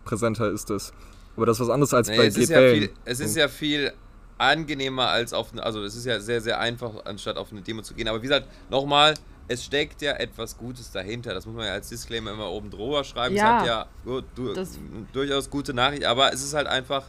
[0.04, 0.92] präsenter ist es.
[1.38, 3.48] Aber das ist was anderes als Nee, bei es, ist ja viel, es ist ja
[3.48, 3.94] viel
[4.38, 7.82] angenehmer als auf eine, also es ist ja sehr, sehr einfach, anstatt auf eine Demo
[7.82, 8.08] zu gehen.
[8.08, 9.14] Aber wie gesagt, nochmal,
[9.48, 11.34] es steckt ja etwas Gutes dahinter.
[11.34, 13.36] Das muss man ja als Disclaimer immer oben drüber schreiben.
[13.36, 13.58] Ja.
[13.58, 14.68] Es hat ja du, du,
[15.14, 17.06] durchaus gute Nachricht, aber es ist halt einfach,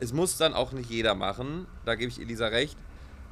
[0.00, 1.66] es muss dann auch nicht jeder machen.
[1.84, 2.76] Da gebe ich Elisa recht.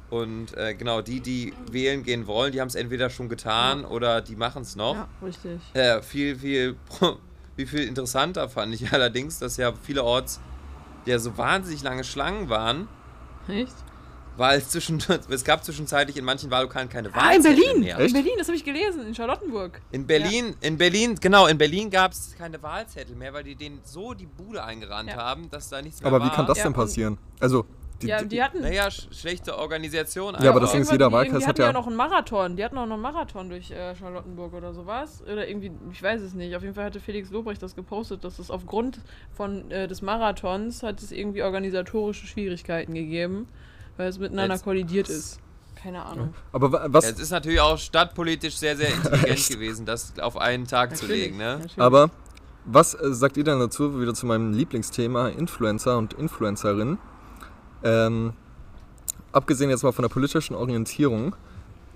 [0.09, 4.19] Und äh, genau, die, die wählen gehen wollen, die haben es entweder schon getan oder
[4.21, 4.95] die machen es noch.
[4.95, 5.61] Ja, richtig.
[5.73, 6.75] Äh, viel, viel,
[7.55, 10.41] wie viel interessanter fand ich allerdings, dass ja vielerorts
[11.05, 12.89] ja so wahnsinnig lange Schlangen waren,
[13.47, 13.73] Echt?
[14.41, 17.79] Weil es zwischen, es gab zwischenzeitlich in manchen Wahllokalen keine Ah, in Wahlzettel Berlin!
[17.79, 17.99] mehr.
[17.99, 19.79] In Berlin, das habe ich gelesen, in Charlottenburg.
[19.93, 23.79] In Berlin, in Berlin, genau, in Berlin gab es keine Wahlzettel mehr, weil die denen
[23.85, 25.15] so die Bude eingerannt Ja.
[25.17, 26.27] haben, dass da nichts mehr Aber war.
[26.27, 27.17] wie kann das Ja, denn passieren?
[27.39, 27.65] Also,
[28.01, 28.61] die, Ja, die hatten.
[28.61, 30.35] Naja, sch schlechte Organisation.
[30.41, 31.95] Ja, aber das Ding ist, jeder die- Wahlkreis die hat hatten ja- ja noch einen
[31.95, 32.55] Marathon.
[32.55, 35.21] Die hatten auch noch einen Marathon durch äh, Charlottenburg oder sowas.
[35.31, 36.55] Oder irgendwie, ich weiß es nicht.
[36.55, 39.01] Auf jeden Fall hatte Felix Lobrecht das gepostet, dass es aufgrund
[39.31, 43.47] von, äh, des Marathons hat es irgendwie organisatorische Schwierigkeiten gegeben,
[43.97, 45.39] weil es miteinander Jetzt- kollidiert ist.
[45.75, 46.33] Keine Ahnung.
[46.51, 50.37] aber wa- was, Ja, es ist natürlich auch stadtpolitisch sehr, sehr intelligent gewesen, das auf
[50.37, 51.53] einen Tag zu legen, ne?
[51.53, 51.79] natürlich.
[51.81, 52.11] aber
[52.65, 56.99] was äh, sagt ihr denn dazu, wieder zu meinem Lieblingsthema, Influencer und Influencerinnen?
[57.83, 58.33] Ähm,
[59.31, 61.35] abgesehen jetzt mal von der politischen Orientierung,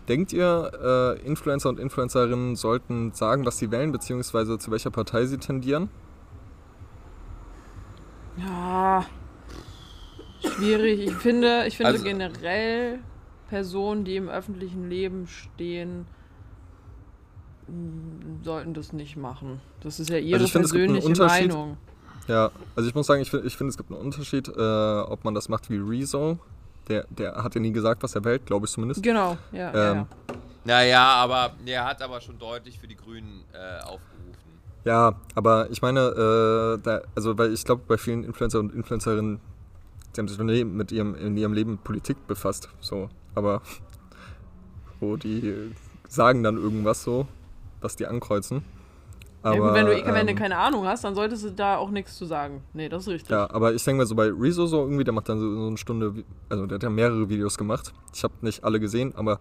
[0.07, 5.27] denkt ihr, äh, Influencer und Influencerinnen sollten sagen, was sie wählen, beziehungsweise zu welcher Partei
[5.27, 5.89] sie tendieren?
[8.37, 9.05] Ja.
[10.55, 10.99] Schwierig.
[11.07, 12.99] Ich finde, ich finde Also- generell
[13.49, 16.05] Personen, die im öffentlichen Leben stehen,
[17.67, 19.61] m, sollten das nicht machen.
[19.81, 21.23] Das ist ja ihre Also einen persönliche.
[21.23, 21.77] Meinung.
[22.27, 25.23] Ja, also ich muss sagen, ich finde, ich find, es gibt einen Unterschied, äh, ob
[25.23, 26.39] man das macht wie Rezo.
[26.87, 29.01] Der, der hat ja nie gesagt, was er wählt, glaube ich zumindest.
[29.03, 29.73] Genau, ja.
[29.73, 30.07] ja, Ähm, ja.
[30.67, 34.01] Naja, aber er hat aber schon deutlich für die Grünen äh, aufgerufen.
[34.83, 39.39] Ja, aber ich meine, äh, da, also weil ich glaube, bei vielen Influencer und Influencerinnen,
[40.15, 42.69] die haben sich noch nie mit ihrem, in ihrem Leben mit Politik befasst.
[42.79, 43.61] So, aber
[44.99, 45.53] so, die
[46.07, 47.27] sagen dann irgendwas so,
[47.81, 48.63] was die ankreuzen.
[49.41, 51.77] Aber, ja, gut, wenn, du, wenn du ähm, keine Ahnung hast, dann solltest du da
[51.77, 52.63] auch nichts zu sagen.
[52.73, 53.29] Nee, das ist richtig.
[53.29, 55.67] Ja, aber ich denke mal so bei Rezo so irgendwie, der macht dann so, so
[55.67, 57.93] eine Stunde, also der hat ja mehrere Videos gemacht.
[58.11, 59.39] Ich habe nicht alle gesehen, aber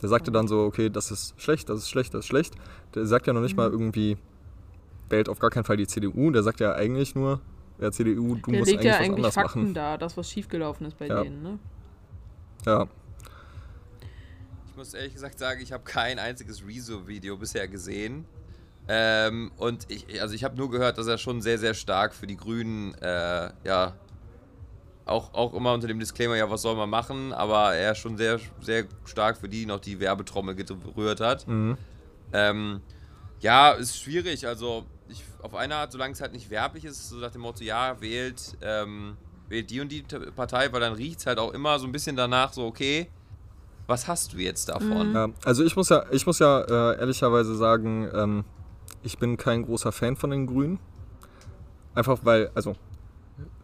[0.00, 2.54] der sagte dann so, okay, das ist schlecht, das ist schlecht, das ist schlecht.
[2.94, 3.74] Der sagt ja noch nicht mal Mhm.
[3.74, 4.16] irgendwie,
[5.10, 6.30] wählt auf gar keinen Fall die CDU.
[6.30, 7.40] Der sagt ja eigentlich nur,
[7.78, 9.74] ja, CDU, du Der musst legt eigentlich ja was eigentlich anders Fakten machen.
[9.74, 11.22] da, das, was schiefgelaufen ist bei Ja.
[11.22, 11.58] denen, ne?
[12.66, 12.86] Ja,
[14.70, 18.24] Ich muss ehrlich gesagt sagen, ich habe kein einziges Rezo-Video bisher gesehen.
[18.88, 22.26] Ähm, und ich, also ich habe nur gehört, dass er schon sehr, sehr stark für
[22.26, 23.94] die Grünen, äh, ja,
[25.06, 28.40] auch, auch immer unter dem Disclaimer, ja, was soll man machen, aber er schon sehr,
[28.62, 31.46] sehr stark für die noch die Werbetrommel gerührt hat.
[31.46, 31.76] mhm.
[32.32, 32.80] Ähm,
[33.40, 34.46] ja, ist schwierig.
[34.46, 37.64] Also, ich, auf eine Art, solange es halt nicht werblich ist, so nach dem Motto,
[37.64, 39.16] ja, wählt, ähm,
[39.48, 42.16] wählt die und die Partei, weil dann riecht es halt auch immer so ein bisschen
[42.16, 43.10] danach, so, okay,
[43.86, 45.12] was hast du jetzt davon?
[45.12, 45.28] ja.
[45.44, 48.44] Also ich muss ja, ich muss ja äh, ehrlicherweise sagen, ähm,
[49.02, 50.78] ich bin kein großer Fan von den Grünen.
[51.94, 52.74] Einfach weil, also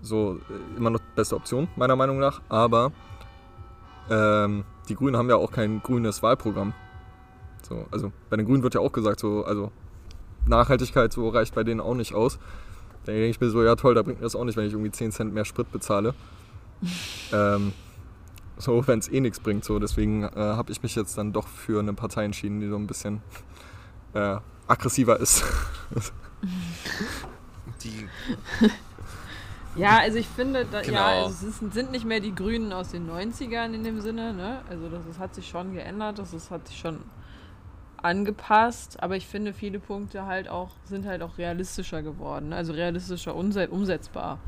[0.02, 2.42] so äh, immer noch die beste Option, meiner Meinung nach.
[2.48, 2.92] Aber
[4.10, 6.74] ähm, die Grünen haben ja auch kein grünes Wahlprogramm.
[7.66, 9.72] So, also bei den Grünen wird ja auch gesagt, so, also
[10.46, 12.38] Nachhaltigkeit so reicht bei denen auch nicht aus.
[13.04, 14.72] Da denke ich mir so, ja toll, da bringt mir das auch nicht, wenn ich
[14.72, 16.14] irgendwie 10 Cent mehr Sprit bezahle.
[17.32, 17.72] ähm,
[18.58, 19.64] So, wenn es eh nichts bringt.
[19.64, 22.76] So, deswegen äh, habe ich mich jetzt dann doch für eine Partei entschieden, die so
[22.76, 23.22] ein bisschen
[24.12, 25.44] äh, aggressiver ist.
[27.82, 28.06] Die,
[29.76, 30.94] Ja, also ich finde, da, Genau.
[30.94, 34.34] ja, also es ist, sind nicht mehr die Grünen aus den 90ern in dem Sinne,
[34.34, 34.60] ne?
[34.68, 36.98] Also das, das hat sich schon geändert, das ist, hat sich schon
[38.02, 42.56] angepasst, aber ich finde viele Punkte halt auch, sind halt auch realistischer geworden, ne?
[42.56, 44.38] also realistischer umse umsetzbar.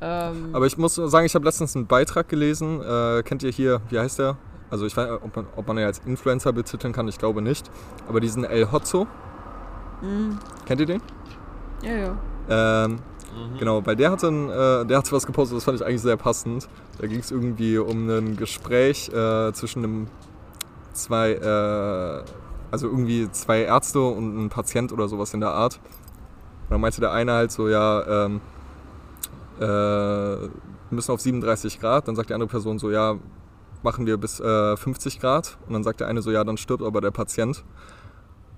[0.00, 2.80] Ähm, Aber ich muss sagen, ich habe letztens einen Beitrag gelesen.
[2.80, 4.36] Äh, kennt ihr hier, wie heißt der?
[4.68, 7.40] Also ich weiß, nicht, ob man, ob man ihn als Influencer betiteln kann, ich glaube
[7.40, 7.70] nicht.
[8.08, 9.06] Aber diesen El Hotzo,
[10.00, 11.02] mh, kennt ihr den?
[11.82, 12.16] ja, ja.
[12.48, 12.98] Ähm,
[13.58, 16.16] Genau, weil der hatte, ein, äh, der hatte was gepostet, das fand ich eigentlich sehr
[16.16, 16.68] passend.
[16.98, 20.06] Da ging es irgendwie um ein Gespräch äh, zwischen einem
[20.92, 22.22] zwei, äh,
[22.72, 25.78] also irgendwie zwei Ärzte und ein Patient oder sowas in der Art.
[26.64, 28.40] Und dann meinte der eine halt so, ja, ähm,
[29.58, 30.50] äh, wir
[30.90, 32.08] müssen auf 37 Grad.
[32.08, 33.16] Dann sagt die andere Person so, ja,
[33.82, 35.58] machen wir bis äh, 50 Grad.
[35.66, 37.64] Und dann sagt der eine so, ja, dann stirbt aber der Patient.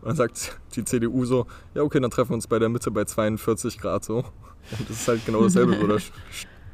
[0.00, 2.90] Und dann sagt die CDU so, ja okay, dann treffen wir uns bei der Mitte
[2.90, 4.18] bei 42 Grad so.
[4.18, 6.12] Und das ist halt genau dasselbe, sch-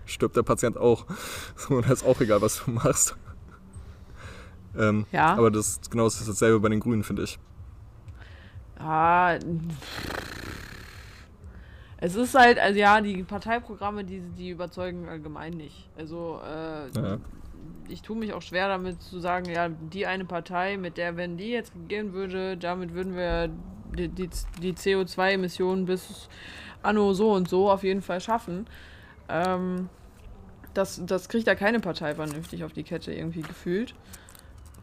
[0.05, 1.07] stirbt der Patient auch.
[1.69, 3.17] Und da ist auch egal, was du machst.
[4.79, 5.35] Ähm, Ja.
[5.35, 7.39] Aber das ist genau das ist dasselbe bei den Grünen, finde ich.
[8.79, 9.39] Ah,
[11.99, 15.89] es ist halt, also ja, die Parteiprogramme, die, die überzeugen allgemein nicht.
[15.99, 17.19] Also, äh, Ja.
[17.89, 21.37] ich tue mich auch schwer damit zu sagen, ja, die eine Partei, mit der, wenn
[21.37, 23.51] die jetzt regieren würde, damit würden wir
[23.95, 24.31] die, die,
[24.63, 26.29] die CO2-Emissionen bis
[26.83, 28.67] anno so und so auf jeden Fall schaffen.
[29.29, 29.91] Ähm,
[30.73, 33.95] das, das kriegt ja keine Partei vernünftig auf die Kette irgendwie gefühlt.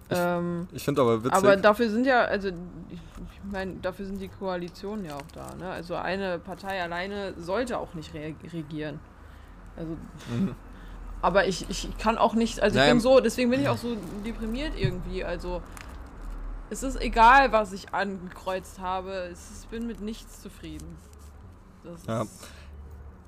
[0.09, 2.47] Ähm, Ich finde aber witzig, aber dafür sind ja, also
[2.89, 5.53] ich meine, dafür sind die Koalitionen ja auch da.
[5.55, 5.69] Ne?
[5.69, 8.99] Also eine Partei alleine sollte auch nicht re regieren.
[9.75, 9.91] Also,
[10.29, 10.55] Mhm.
[11.21, 13.77] aber ich, ich kann auch nicht, also Naja, ich bin so, deswegen bin ich auch
[13.77, 15.23] so deprimiert irgendwie.
[15.23, 15.61] Also
[16.69, 19.11] es ist egal, was ich angekreuzt habe.
[19.31, 20.97] Ist, ich bin mit nichts zufrieden.
[21.83, 22.25] Das Ja.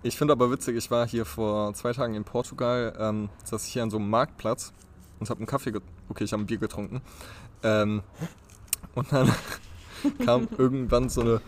[0.04, 3.74] ich finde aber witzig, ich war hier vor zwei Tagen in Portugal, ähm, saß ich
[3.74, 4.74] hier an so einem Marktplatz
[5.20, 7.02] und habe einen Kaffee, get okay, ich habe ein Bier getrunken.
[7.64, 8.02] Ähm,
[8.96, 9.32] und dann
[10.26, 11.42] kam irgendwann so eine,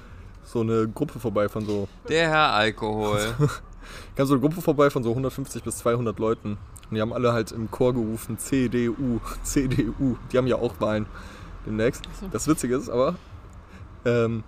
[0.44, 3.36] so eine Gruppe vorbei von so der Herr Alkohol.
[4.16, 6.58] kam so eine Gruppe vorbei von so 150 bis 200 Leuten.
[6.90, 10.18] Und die haben alle halt im Chor gerufen, CDU, CDU.
[10.32, 11.06] Die haben ja auch Wahlen
[11.66, 12.04] demnächst.
[12.32, 13.16] Das Witzige ist aber,
[14.06, 14.44] ähm,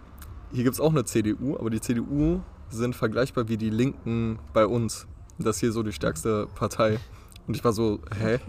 [0.51, 4.65] hier gibt es auch eine CDU, aber die CDU sind vergleichbar wie die Linken bei
[4.65, 5.07] uns.
[5.37, 6.99] Das ist hier so die stärkste Partei.
[7.47, 8.39] Und ich war so, hä?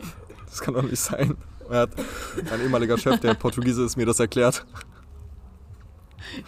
[0.46, 1.36] Das kann doch nicht sein.
[1.70, 1.90] Hat
[2.50, 4.64] mein ehemaliger Chef, der Portugiese ist, mir das erklärt.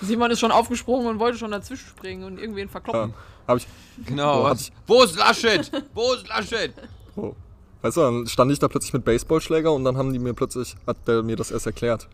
[0.00, 3.10] Simon ist schon aufgesprungen und wollte schon dazwischen springen und irgendwen verkloppen.
[3.10, 3.14] Ähm,
[3.46, 3.66] Habe ich,
[4.06, 4.42] Genau.
[4.42, 5.70] Oh, hab ich- Wo ist Laschet?
[5.94, 6.72] Wo ist Laschet?
[7.16, 7.34] oh.
[7.82, 10.74] Weißt du, dann stand ich da plötzlich mit Baseballschläger und dann haben die mir plötzlich,
[10.86, 12.08] hat der mir das erst erklärt.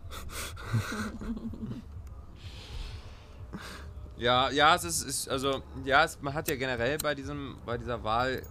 [4.17, 7.77] Ja, ja, es ist, ist also, ja, es, man hat ja generell bei diesem, bei
[7.77, 8.43] dieser Wahl,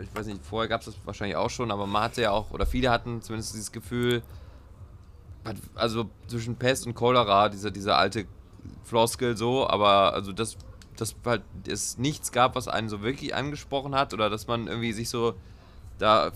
[0.00, 2.50] ich weiß nicht, vorher gab es das wahrscheinlich auch schon, aber man hatte ja auch,
[2.50, 4.22] oder viele hatten zumindest dieses Gefühl,
[5.74, 8.26] also zwischen Pest und Cholera, diese, diese alte
[8.84, 10.56] Floskel so, aber also das,
[10.96, 14.92] dass halt es nichts gab, was einen so wirklich angesprochen hat oder dass man irgendwie
[14.92, 15.34] sich so
[15.98, 16.32] da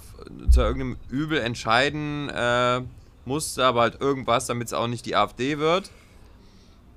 [0.51, 2.83] zu irgendeinem Übel entscheiden äh,
[3.25, 5.91] musste, aber halt irgendwas, damit es auch nicht die AfD wird.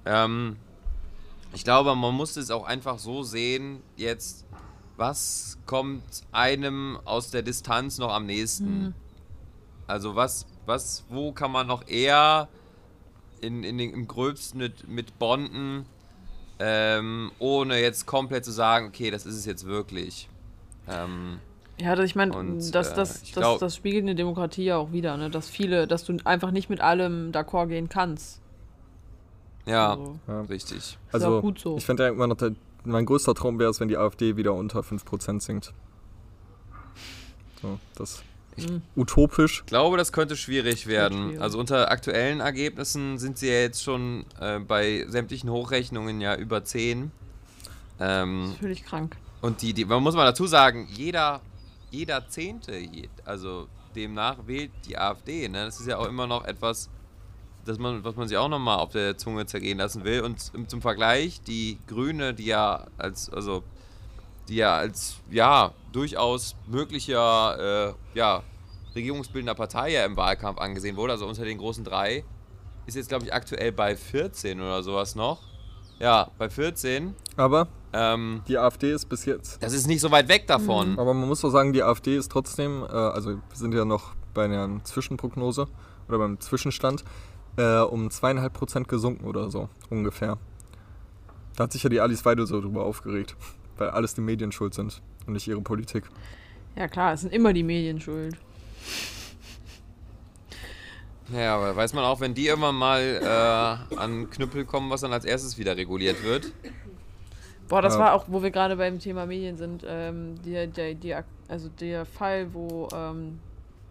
[0.06, 0.58] Ähm,
[1.54, 4.45] ich glaube, man muss es auch einfach so sehen, jetzt,
[4.98, 8.94] was kommt einem aus der Distanz noch am nächsten?
[9.88, 12.48] Also was, was, wo kann man noch eher
[13.42, 15.86] in, in den, im Gröbsten mit, mit bonden,
[16.60, 20.28] ähm, ohne jetzt komplett zu sagen, okay, das ist es jetzt wirklich.
[20.88, 21.40] Ähm,
[21.78, 24.78] Ja, das, ich meine, Und, das, äh, das, das, glaub- das spiegelt eine Demokratie ja
[24.78, 25.30] auch wieder, ne?
[25.30, 28.40] Dass viele, dass du einfach nicht mit allem d'accord gehen kannst.
[29.66, 30.42] ja, Also, Ja.
[30.42, 30.78] richtig.
[30.78, 31.76] Ist Also, auch gut so.
[31.78, 32.52] ich fände ja immer noch, der,
[32.86, 35.74] mein größter Traum wäre es, wenn die AfD wieder unter 5% sinkt.
[37.62, 38.24] So, das
[38.58, 38.84] Mhm.
[38.96, 39.60] utopisch.
[39.62, 41.26] Ich glaube, das könnte schwierig werden.
[41.26, 41.42] schwierig.
[41.42, 46.64] Also unter aktuellen Ergebnissen sind sie ja jetzt schon äh, bei sämtlichen Hochrechnungen ja über
[46.64, 47.12] 10.
[48.00, 49.18] Ähm, ist völlig krank.
[49.42, 51.42] und die, die, man muss mal dazu sagen, jeder,
[51.92, 52.80] jeder Zehnte,
[53.26, 55.50] also demnach wählt die AfD.
[55.50, 55.66] Ne?
[55.66, 56.90] Das ist ja auch immer noch etwas,
[57.66, 60.22] das man, was man sich auch nochmal auf der Zunge zergehen lassen will.
[60.22, 63.64] Und zum- Vergleich, die Grüne, die ja als, also
[64.48, 68.44] die ja als ja durchaus möglicher äh, ja,
[68.96, 72.24] regierungsbildender Partei ja im Wahlkampf angesehen wurde, also unter den großen drei,
[72.86, 75.42] ist jetzt glaube ich aktuell bei 14 oder sowas noch.
[76.00, 77.16] Ja, bei 14.
[77.38, 79.64] Aber Ähm, die AfD ist bis jetzt.
[79.64, 81.00] das ist nicht so weit weg davon.
[81.00, 84.14] Aber man muss doch sagen, die AfD ist trotzdem, äh, also wir sind ja noch
[84.34, 85.68] bei einer Zwischenprognose
[86.10, 87.06] oder beim Zwischenstand
[87.58, 90.38] äh, um zweieinhalb Prozent gesunken oder so ungefähr.
[91.56, 93.36] Da hat sich ja die Alice Weidel so drüber aufgeregt,
[93.78, 96.04] weil alles die Medien schuld sind und nicht ihre Politik.
[96.76, 98.36] Ja klar, es sind immer die Medien schuld.
[101.34, 103.02] Ja, aber weiß man auch, wenn die irgendwann mal
[103.92, 106.52] äh, an Knüppel kommen, was dann als erstes wieder reguliert wird.
[107.68, 108.00] Boah, das Ja.
[108.00, 112.06] war auch, wo wir gerade beim Thema Medien sind, ähm, der, der, der, also der
[112.06, 113.40] Fall, wo ähm,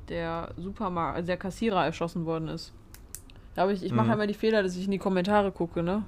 [0.08, 2.72] der Supermarkt, also der Kassierer erschossen worden ist.
[3.56, 4.12] Habe ich, ich mache Mhm.
[4.14, 6.04] immer die Fehler, dass ich in die Kommentare gucke, ne?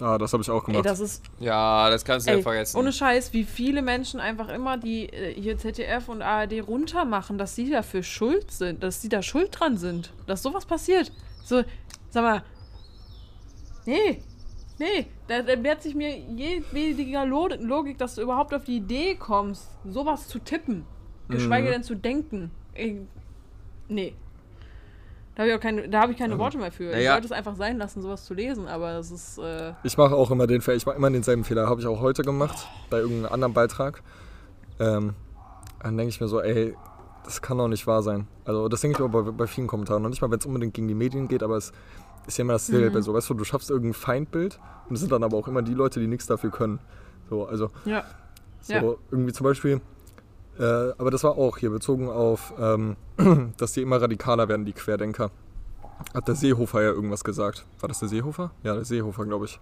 [0.00, 0.86] Ah, das habe ich auch Ey, gemacht.
[0.86, 2.76] das ist Ja, das kannst du ja Ey, vergessen.
[2.78, 7.54] ohne Scheiß, wie viele Menschen einfach immer die äh, hier ZDF und ARD runtermachen, dass
[7.54, 11.10] sie dafür schuld sind, dass sie da schuld dran sind, dass sowas passiert.
[11.44, 11.62] So,
[12.10, 12.42] sag mal,
[13.86, 14.22] nee,
[14.78, 19.66] nee, da, wehrt sich mir jedwediger Lo Logik, dass du überhaupt auf die Idee kommst,
[19.84, 20.84] sowas zu tippen,
[21.30, 21.72] geschweige Mhm.
[21.72, 22.50] denn zu denken.
[22.74, 23.00] Ey,
[23.88, 24.14] nee.
[25.36, 26.84] Da habe ich, auch keine- da hab ich keine Worte mehr für.
[26.90, 27.12] Ich naja.
[27.12, 30.30] sollte es einfach sein lassen, sowas zu lesen, aber es ist, äh, Ich mache auch
[30.30, 33.32] immer den Fehler, ich mache immer denselben Fehler, habe ich auch heute gemacht, bei irgendeinem
[33.34, 34.02] anderen Beitrag.
[34.80, 35.12] Ähm,
[35.82, 36.74] dann denke ich mir so, ey,
[37.24, 38.26] das kann doch nicht wahr sein.
[38.46, 40.02] Also das denke ich aber bei, bei vielen Kommentaren.
[40.02, 41.70] Noch nicht mal, wenn es unbedingt gegen die Medien geht, aber es
[42.26, 43.02] ist ja immer dasselbe.
[43.02, 45.74] So, weißt du, du schaffst irgendein Feindbild und es sind dann aber auch immer die
[45.74, 46.78] Leute, die nichts dafür können.
[47.28, 48.04] So, also ja.
[48.62, 48.82] so Ja.
[49.10, 49.80] irgendwie zum Beispiel,
[50.58, 52.96] äh, aber das war auch hier bezogen auf, ähm,
[53.56, 55.30] dass die immer radikaler werden, die Querdenker.
[56.14, 57.64] Hat der Seehofer ja irgendwas gesagt.
[57.80, 58.50] War das der Seehofer?
[58.62, 59.58] Ja, der Seehofer, glaube ich.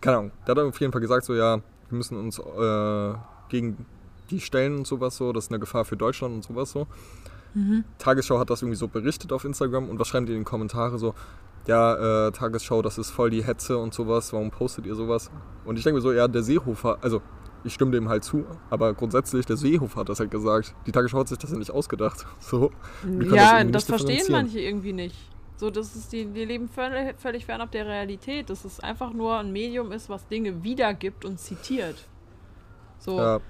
[0.00, 0.32] Keine Ahnung.
[0.46, 3.14] Der hat auf jeden Fall gesagt, so ja, wir müssen uns äh,
[3.48, 3.86] gegen
[4.30, 5.32] die stellen und sowas so.
[5.32, 6.86] Das ist eine Gefahr für Deutschland und sowas so.
[7.98, 10.98] Tagesschau hat das irgendwie so berichtet auf Instagram und was schreiben die in den Kommentare
[10.98, 11.14] so?
[11.66, 15.30] Ja, äh, Tagesschau, das ist voll die Hetze und sowas, warum postet ihr sowas?
[15.64, 17.20] Und ich denke mir so, ja, der Seehofer, also
[17.64, 20.74] ich stimme dem halt zu, aber grundsätzlich, der Seehofer hat das halt gesagt.
[20.86, 22.26] Die Tagesschau hat sich das ja nicht ausgedacht.
[22.40, 22.70] So.
[23.32, 25.16] Ja, das nicht verstehen manche irgendwie nicht.
[25.56, 28.48] So, das ist die, die leben völlig, völlig fernab der Realität.
[28.48, 32.06] Das ist einfach nur ein Medium ist, was Dinge wiedergibt und zitiert.
[32.98, 33.40] So, ja,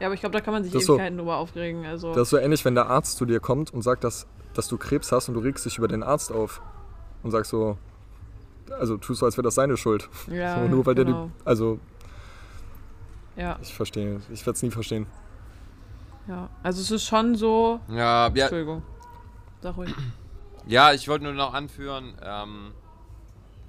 [0.00, 1.86] Ja, aber ich glaube, da kann man sich Das ist so- Ewigkeiten drüber aufregen.
[1.86, 4.66] Also, das ist so ähnlich, wenn der Arzt zu dir kommt und sagt, dass, dass
[4.68, 6.60] du Krebs hast und du regst dich über den Arzt auf
[7.22, 7.78] und sagst so,
[8.70, 10.08] also tust so, als wäre das seine Schuld.
[10.30, 11.26] ja, so, nur weil der genau.
[11.26, 11.78] die, also
[13.36, 15.06] ja, ich verstehe, ich werde es nie verstehen.
[16.28, 16.48] ja.
[16.62, 17.80] Also es ist schon so.
[17.88, 18.82] Ja, ja, Entschuldigung.
[19.62, 19.94] Sag ruhig.
[20.66, 22.72] ja, ich wollte nur noch anführen, ähm,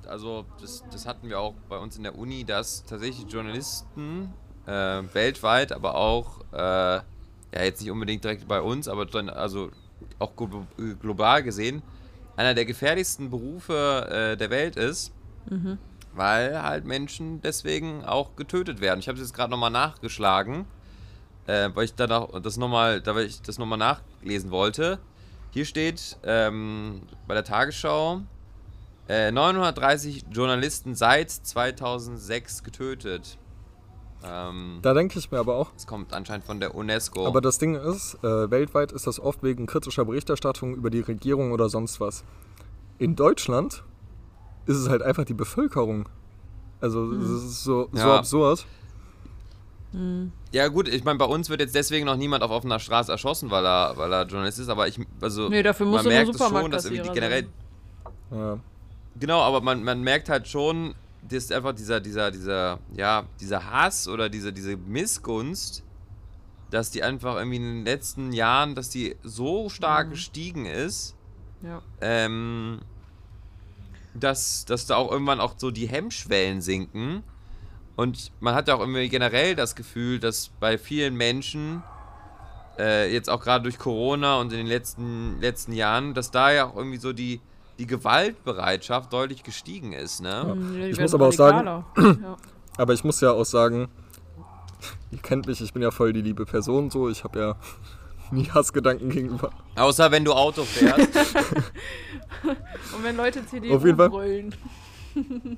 [0.08, 4.34] also das, das hatten wir auch bei uns in der Uni, dass tatsächlich Journalisten
[4.66, 7.04] äh, weltweit, aber auch, äh, ja
[7.52, 9.70] jetzt nicht unbedingt direkt bei uns, aber dann, also
[10.20, 10.66] auch glo
[11.00, 11.82] global gesehen,
[12.36, 15.12] einer der gefährlichsten Berufe äh, der Welt ist,
[16.14, 19.00] weil halt Menschen deswegen auch getötet werden.
[19.00, 20.66] Ich habe es jetzt gerade nochmal nachgeschlagen,
[21.48, 25.00] äh, weil ich dann auch das nochmal, da weil ich das nochmal nachlesen wollte.
[25.52, 28.22] Hier steht ähm, bei der Tagesschau
[29.08, 33.38] äh, 930 Journalisten seit 2006 getötet.
[34.26, 37.28] Ähm, Da denke ich mir aber auch, das kommt anscheinend von der UNESCO.
[37.28, 41.52] aber das Ding ist, äh, weltweit ist das oft wegen kritischer Berichterstattung über die Regierung
[41.52, 42.24] oder sonst was.
[43.00, 43.84] In Deutschland
[44.66, 46.08] ist es halt einfach die Bevölkerung.
[46.80, 48.18] Also es ist so, so Ja.
[48.18, 48.66] absurd.
[50.52, 53.52] ja gut, ich meine, bei uns wird jetzt deswegen noch niemand auf offener Straße erschossen,
[53.52, 56.38] weil er, weil er Journalist ist, aber ich, also Nee, dafür musst man merkt es
[56.38, 57.48] schon, dass irgendwie die Supermarktkassierer generell
[58.32, 58.60] Ja.
[59.20, 60.96] Genau, aber man, man merkt halt schon,
[61.30, 65.84] dass einfach dieser, dieser, dieser, ja, dieser Hass oder diese, diese Missgunst,
[66.70, 71.16] dass die einfach irgendwie in den letzten Jahren, dass die so stark gestiegen ist,
[71.62, 71.82] Ja.
[72.02, 72.82] ähm,
[74.14, 77.24] dass, dass da auch irgendwann auch so die Hemmschwellen sinken.
[77.96, 81.84] Und man hat ja auch irgendwie generell das Gefühl, dass bei vielen Menschen,
[82.80, 86.66] äh, jetzt auch gerade durch Corona und in den letzten, letzten Jahren, dass da ja
[86.66, 87.40] auch irgendwie so die,
[87.80, 90.54] die Gewaltbereitschaft deutlich gestiegen ist, ne?
[90.56, 91.86] Mhm, die Ich muss aber auch sagen-
[92.22, 92.38] ja.
[92.78, 93.88] Aber ich muss ja auch sagen,
[95.12, 97.56] ihr kennt mich, ich bin ja voll die liebe Person so, ich habe ja
[98.32, 99.50] nie Hassgedanken gegenüber.
[99.76, 101.10] Außer wenn du Auto fährst.
[102.44, 104.10] Und wenn Leute CDU Auf jeden Fall.
[104.10, 104.56] brüllen.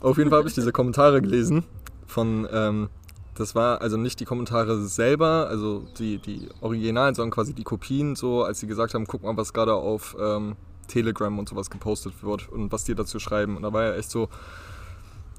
[0.00, 1.64] Auf jeden Fall habe ich diese Kommentare gelesen
[2.06, 2.88] von, ähm,
[3.36, 8.16] das war also nicht die Kommentare selber, also die, die Originalen, sondern quasi die Kopien,
[8.16, 10.56] so als sie gesagt haben, guck mal, was gerade auf ähm,
[10.92, 13.56] Telegram und sowas gepostet wird und was die dazu schreiben.
[13.56, 14.28] Und da war ja echt so,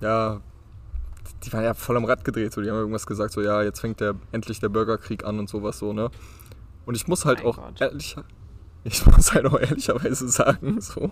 [0.01, 0.41] ja,
[1.43, 3.79] die waren ja voll am Rad gedreht, so, die haben irgendwas gesagt, so, ja, jetzt
[3.79, 6.09] fängt der endlich der Bürgerkrieg an und sowas so, ne?
[6.85, 7.81] Und ich muss halt Mein auch Gott.
[7.81, 8.15] ehrlich,
[8.83, 11.11] ich muss halt auch ehrlicherweise sagen, so,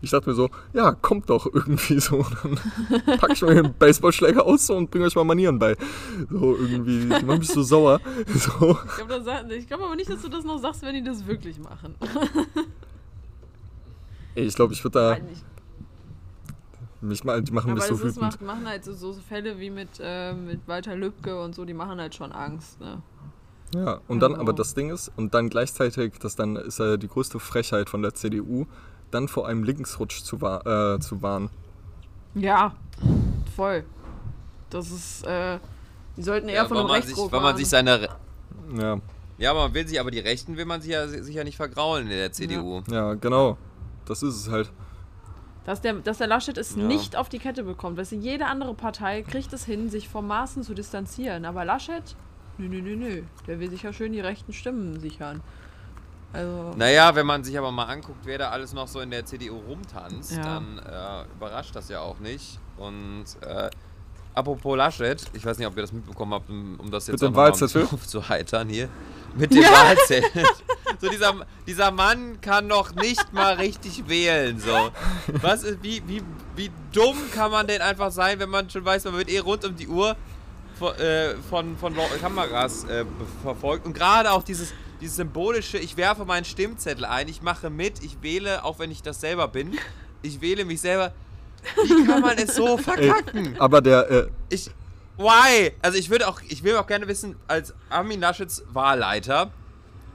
[0.00, 2.24] Ich dachte mir so, ja, kommt doch irgendwie so.
[2.42, 5.76] Dann pack ich mir einen Baseballschläger aus so und bring euch mal Manieren bei.
[6.30, 8.00] So irgendwie, die machen mich so sauer.
[8.28, 8.78] So.
[8.86, 11.94] Ich glaube glaub aber nicht, dass du das noch sagst, wenn die das wirklich machen.
[14.38, 15.10] Ey, ich glaube, ich würde da.
[15.10, 15.28] Nein.
[17.00, 18.20] Mich mal, die machen Aber mich so wütend.
[18.20, 21.74] macht, machen halt so, so Fälle wie mit, äh, mit Walter Lübcke und so, die
[21.74, 23.02] machen halt schon Angst, ne?
[23.74, 26.96] Ja, und dann, Also- aber das Ding ist, und dann gleichzeitig, das dann ist ja
[26.96, 28.66] die größte Frechheit von der CDU,
[29.10, 31.50] dann vor einem Linksrutsch zu, wa äh, zu warnen.
[32.34, 32.74] Ja,
[33.56, 33.84] voll.
[34.70, 35.58] Das ist, äh,
[36.16, 38.02] die sollten eher Ja, von einem Rechtsruck weil man sich seine.
[38.02, 38.08] Re-
[38.76, 39.00] Ja,
[39.38, 42.04] Ja, aber man will sich, aber die Rechten will man sich ja sicher nicht vergraulen
[42.04, 42.82] in der CDU.
[42.90, 43.56] ja, genau.
[44.08, 44.70] Das ist es halt.
[45.64, 46.82] Dass der, dass der Laschet es Ja.
[46.82, 47.98] nicht auf die Kette bekommt.
[47.98, 51.44] Weißt du, jede andere Partei kriegt es hin, sich vom Maßen zu distanzieren.
[51.44, 52.16] Aber Laschet,
[52.56, 53.22] nö, nö, nö, nö.
[53.46, 55.42] Der will sich ja schön die rechten Stimmen sichern.
[56.32, 59.24] Also, Naja, wenn man sich aber mal anguckt, wer da alles noch so in der
[59.26, 60.42] CDU rumtanzt, Ja.
[60.42, 62.58] dann äh, überrascht das ja auch nicht.
[62.76, 63.70] Und äh,
[64.34, 67.30] apropos Laschet, ich weiß nicht, ob ihr das mitbekommen habt, um, um das jetzt Mit
[67.30, 68.88] dem auch noch mal aufzuheitern hier.
[69.36, 70.44] Mit dem Wahlzettel.
[71.00, 74.58] So, dieser, dieser Mann kann noch nicht mal richtig wählen.
[74.58, 74.90] So.
[75.40, 76.22] Was ist, wie, wie,
[76.56, 79.64] wie dumm kann man denn einfach sein, wenn man schon weiß, man wird eh rund
[79.64, 80.16] um die Uhr
[80.78, 83.04] von, äh, von, von Kameras äh,
[83.42, 83.86] verfolgt.
[83.86, 88.22] Und gerade auch dieses, dieses symbolische, ich werfe meinen Stimmzettel ein, ich mache mit, ich
[88.22, 89.78] wähle, auch wenn ich das selber bin,
[90.22, 91.12] ich wähle mich selber.
[91.84, 93.56] Wie kann man es so verkacken?
[93.58, 94.70] Aber der, äh, Ich.
[95.16, 95.72] Why?
[95.82, 99.50] Also ich würde auch, ich will auch gerne wissen, als Armin Laschets Wahlleiter,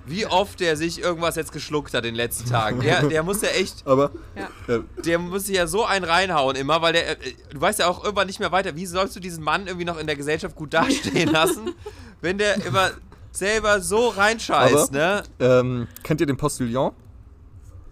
[0.05, 2.81] wie oft der sich irgendwas jetzt geschluckt hat in den letzten Tagen.
[2.81, 4.73] Der, der muss ja echt, aber, Ja.
[4.75, 7.87] äh, der muss sich ja so einen reinhauen immer, weil der, äh, du weißt ja
[7.87, 10.55] auch irgendwann nicht mehr weiter, wie sollst du diesen Mann irgendwie noch in der Gesellschaft
[10.55, 11.73] gut dastehen lassen,
[12.21, 12.91] wenn der immer
[13.31, 15.23] selber so reinscheißt, ne?
[15.39, 16.91] ähm, kennt ihr den Postillon?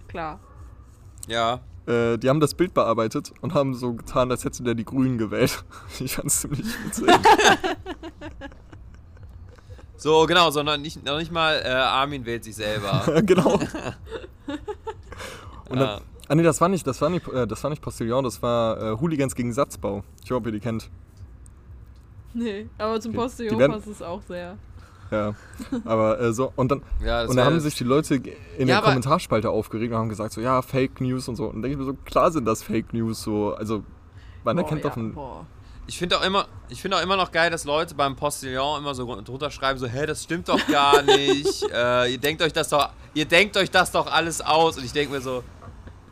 [0.08, 0.40] klar.
[1.28, 1.62] Ja.
[1.88, 5.18] Äh, die haben das Bild bearbeitet und haben so getan, als hätte der die Grünen
[5.18, 5.64] gewählt.
[6.00, 7.08] Ich fand's ziemlich witzig.
[10.02, 13.22] So, genau, sondern nicht, noch nicht mal äh, Armin wählt sich selber.
[13.26, 13.54] genau.
[15.70, 15.98] Und Ja.
[15.98, 18.42] dann, ah nee, das war nicht, das war nicht, äh, das war nicht Postillon, das
[18.42, 20.04] war äh, Hooligans gegen Satzbau.
[20.24, 20.90] Ich hoffe, ihr die kennt.
[22.34, 24.58] Nee, aber zum Postillon werden- passt es auch sehr.
[25.12, 25.36] Ja.
[25.86, 28.78] Aber äh, so, und dann, Ja, und da wär- haben sich die Leute in Ja,
[28.78, 31.46] der Kommentarspalte aufgeregt und haben gesagt, so, ja, Fake News und so.
[31.46, 33.84] Und dann denke ich mir so, klar sind das Fake News, so, also,
[34.44, 35.46] man Boah, erkennt ja, doch ein, boah.
[35.92, 38.96] Ich finde auch immer, ich finde auch immer noch geil, dass Leute beim Postillon immer
[38.96, 41.64] so drunter schreiben, so, hä, das stimmt doch gar nicht.
[41.70, 44.78] äh, ihr denkt euch das doch, ihr denkt euch das doch alles aus.
[44.78, 45.44] Und ich denke mir so,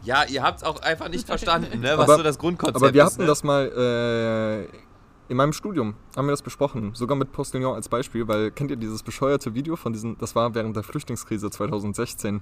[0.03, 2.93] ja, ihr habt es auch einfach nicht verstanden, ne, was Aber- so das Grundkonzept Aber
[2.93, 3.13] wir ist.
[3.13, 3.27] hatten ne?
[3.27, 8.27] das mal äh, in meinem Studium, haben wir das besprochen, sogar mit Postillon als Beispiel,
[8.27, 12.41] weil kennt ihr dieses bescheuerte Video von diesen, das war während der Flüchtlingskrise 2016.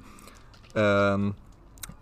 [0.74, 1.36] Ähm,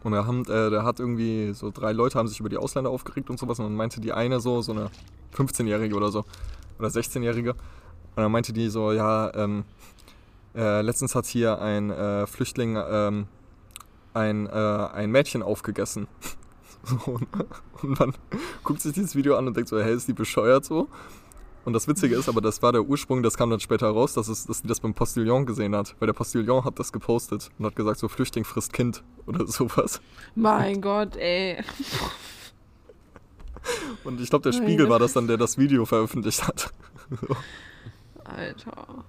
[0.03, 2.89] und da, haben, äh, da hat irgendwie so drei Leute haben sich über die Ausländer
[2.89, 4.89] aufgeregt und sowas und dann meinte die eine so, so eine
[5.36, 6.25] 15-Jährige oder so,
[6.79, 9.65] oder 16-Jährige, und dann meinte die so, ja, ähm,
[10.55, 13.27] äh, letztens hat hier ein äh, Flüchtling ähm,
[14.13, 16.07] ein, äh, ein Mädchen aufgegessen.
[16.88, 17.47] So, ne?
[17.81, 18.13] und man
[18.63, 20.88] guckt sich dieses Video an und denkt so, hey, ist die bescheuert so?
[21.66, 24.28] Und das Witzige ist aber, das war der Ursprung, das kam dann später raus, dass,
[24.28, 25.95] es, dass die das beim Postillon gesehen hat.
[25.99, 29.99] Weil der Postillon hat das gepostet und hat gesagt, so Flüchtling frisst Kind oder sowas.
[30.36, 31.63] Mein Gott, ey.
[34.03, 36.72] Und ich glaube, der Spiegel war das dann, der das Video veröffentlicht hat.
[38.24, 39.03] Alter.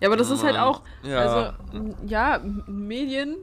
[0.00, 1.18] Ja, aber das ist halt auch, Ja.
[1.18, 3.36] also, ja, Medien,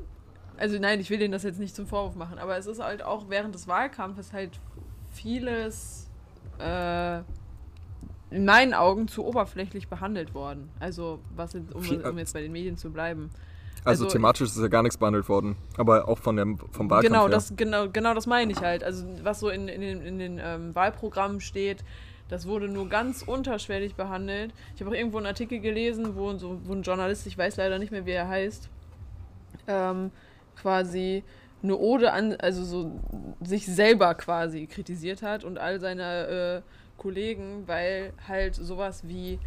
[0.58, 3.04] also nein, ich will denen das jetzt nicht zum Vorwurf machen, aber es ist halt
[3.04, 4.60] auch während des Wahlkampfes halt
[5.10, 6.01] vieles
[6.62, 7.22] äh,
[8.36, 10.70] in meinen Augen zu oberflächlich behandelt worden.
[10.80, 13.30] Also, was jetzt, um, um jetzt bei den Medien zu bleiben.
[13.84, 15.56] Also, Also, thematisch ist ja gar nichts behandelt worden.
[15.78, 17.30] Aber auch von dem, vom Wahlkampf Genau, her.
[17.30, 18.84] das, genau, genau das meine ich halt.
[18.84, 21.84] Also was so in, in den, in den ähm, Wahlprogrammen steht,
[22.30, 24.54] das wurde nur ganz unterschwellig behandelt.
[24.76, 27.80] Ich habe auch irgendwo einen Artikel gelesen, wo, so, wo ein Journalist, ich weiß leider
[27.80, 28.70] nicht mehr, wie er heißt,
[29.68, 30.12] ähm,
[30.56, 31.24] quasi
[31.64, 32.92] eine Ode an, also so
[33.42, 39.40] sich selber quasi kritisiert hat und all seine äh, Kollegen, weil halt sowas wie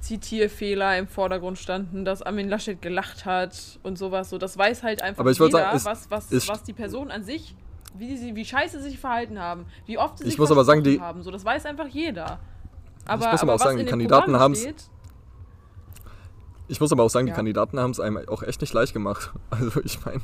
[0.00, 4.30] Zitierfehler im Vordergrund standen, dass Armin Laschet gelacht hat und sowas.
[4.30, 6.72] So, das weiß halt einfach Aber ich jeder, sagen, es was, was, ist- was die
[6.72, 7.54] Person an sich,
[7.94, 10.64] wie sie, wie scheiße sie sich verhalten haben, wie oft sie Ich sich muss aber
[10.64, 11.22] sagen, die- haben.
[11.22, 12.38] So, das weiß einfach jeder.
[13.06, 14.84] Aber, muss aber auch was sagen, die Kandidaten haben's- steht,
[16.68, 17.32] Ich muss aber auch sagen, Ja.
[17.32, 19.30] die Kandidaten haben es einem auch echt nicht leicht gemacht.
[19.50, 20.20] Also ich meine,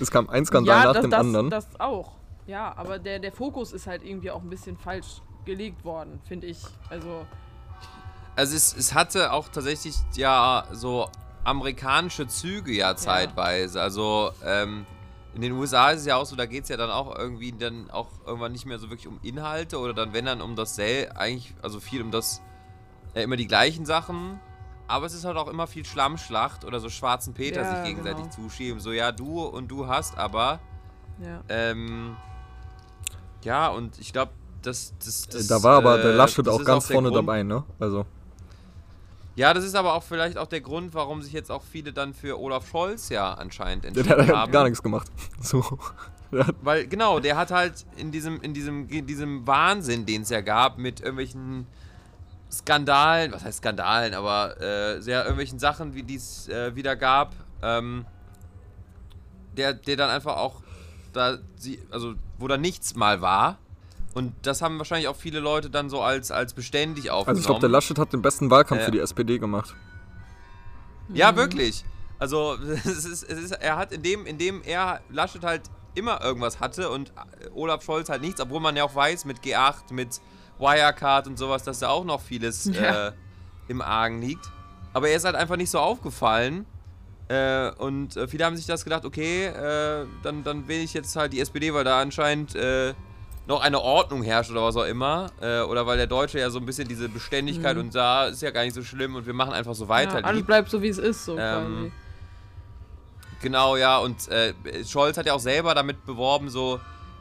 [0.00, 1.50] es kam ein Skandal nach das, dem das, anderen.
[1.50, 2.12] Das auch.
[2.46, 6.46] Ja, aber der, der Fokus ist halt irgendwie auch ein bisschen falsch gelegt worden, finde
[6.48, 6.58] ich.
[6.88, 7.26] Also,
[8.36, 11.08] Also es, es hatte auch tatsächlich ja so
[11.44, 13.80] amerikanische Züge ja zeitweise.
[13.80, 14.86] Also ähm,
[15.34, 17.52] in den USA ist es ja auch so, da geht es ja dann auch irgendwie
[17.52, 20.74] dann auch irgendwann nicht mehr so wirklich um Inhalte oder dann, wenn dann um das
[20.76, 22.40] Sell, eigentlich, also viel um das,
[23.14, 24.40] äh, immer die gleichen Sachen.
[24.92, 28.24] Aber es ist halt auch immer viel Schlammschlacht oder so schwarzen Peter Ja, sich gegenseitig
[28.24, 28.34] genau.
[28.34, 28.78] zuschieben.
[28.80, 30.60] So, ja, du und du hast aber.
[31.18, 31.40] Ja.
[31.48, 32.16] Ähm,
[33.42, 34.32] ja, und ich glaube,
[34.62, 35.46] das, das, das.
[35.46, 37.64] da war aber der äh, Laschet das auch ganz der vorne Grund- dabei, ne?
[37.80, 38.04] Also,
[39.34, 42.12] Ja, das ist aber auch vielleicht auch der Grund, warum sich jetzt auch viele dann
[42.14, 44.52] für Olaf Scholz ja anscheinend der entschieden hat haben.
[44.52, 45.10] gar nichts gemacht.
[45.40, 45.64] So.
[46.30, 50.28] Der Weil, genau, der hat halt in diesem, in diesem, in diesem Wahnsinn, den es
[50.30, 51.66] ja gab, mit irgendwelchen
[52.52, 57.34] Skandalen, was heißt Skandalen, aber äh, sehr irgendwelchen Sachen, wie die es äh, wieder gab,
[57.62, 58.04] ähm,
[59.56, 60.62] der, der dann einfach auch
[61.12, 63.58] da, sie, also wo da nichts mal war.
[64.14, 67.28] Und das haben wahrscheinlich auch viele Leute dann so als, als beständig aufgenommen.
[67.28, 69.74] Also ich glaube, der Laschet hat den besten Wahlkampf Äh, für die SPD gemacht.
[71.14, 71.84] Ja, wirklich.
[72.18, 75.62] Also es ist, es ist, er hat in dem, in dem er Laschet halt
[75.94, 79.40] immer irgendwas hatte und äh, Olaf Scholz halt nichts, obwohl man ja auch weiß mit
[79.40, 80.20] G8, mit
[80.58, 83.08] Wirecard und sowas, dass da auch noch vieles Ja.
[83.08, 83.12] äh,
[83.68, 84.46] im Argen liegt.
[84.92, 86.66] Aber er ist halt einfach nicht so aufgefallen.
[87.28, 91.16] Äh, und äh, viele haben sich das gedacht, okay, äh, dann, dann wähle ich jetzt
[91.16, 92.92] halt die SPD, weil da anscheinend äh,
[93.46, 95.30] noch eine Ordnung herrscht oder was auch immer.
[95.40, 98.50] Äh, oder weil der Deutsche ja so ein bisschen diese Beständigkeit und da ist ja
[98.50, 100.18] gar nicht so schlimm und wir machen einfach so weiter.
[100.20, 101.92] ja, alles bleibt so, wie es ist, so Ähm, quasi.
[103.40, 104.52] Genau, ja, und äh,
[104.86, 106.80] Scholz hat ja auch selber damit beworben, so,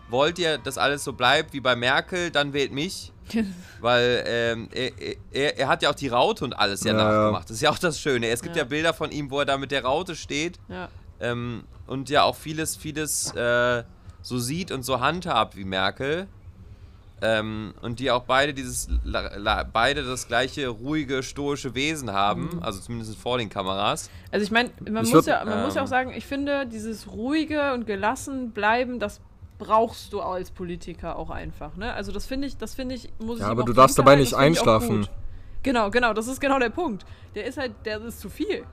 [0.09, 3.11] wollt ihr, dass alles so bleibt wie bei Merkel, dann wählt mich.
[3.81, 4.91] Weil ähm, er,
[5.31, 7.45] er, er hat ja auch die Raute und alles ja, Ja, nachgemacht.
[7.49, 8.27] Das ist ja auch das Schöne.
[8.29, 8.63] Es gibt ja.
[8.63, 8.67] Ja.
[8.67, 10.89] Bilder von ihm, wo er da mit der Raute steht ja.
[11.19, 13.83] ähm, und ja auch vieles, vieles äh,
[14.21, 16.27] so sieht und so handhabt wie Merkel.
[17.23, 22.49] Ähm, und die auch beide dieses la, la, beide das gleiche ruhige, stoische Wesen haben,
[22.55, 22.63] Mhm.
[22.63, 24.09] also zumindest vor den Kameras.
[24.31, 26.25] Also ich meine, man, Ich muss würd- ja, man muss ja auch ähm, sagen, ich
[26.25, 29.21] finde, dieses ruhige und gelassen bleiben, das
[29.61, 31.77] brauchst du als Politiker auch einfach.
[31.77, 31.93] Ne?
[31.93, 34.15] Also das finde ich, das finde ich, muss ich Ja, ihm aber du darfst dabei
[34.15, 35.07] nicht ich einschlafen.
[35.61, 37.05] Genau, genau, das ist genau der Punkt.
[37.35, 38.65] Der ist halt, der ist zu viel.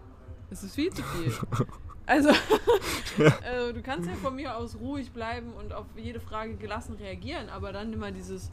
[0.51, 1.33] Es ist viel zu viel.
[2.11, 2.31] Also,
[3.19, 7.51] also, du kannst ja von mir aus ruhig bleiben und auf jede Frage gelassen reagieren,
[7.51, 8.51] aber dann immer dieses,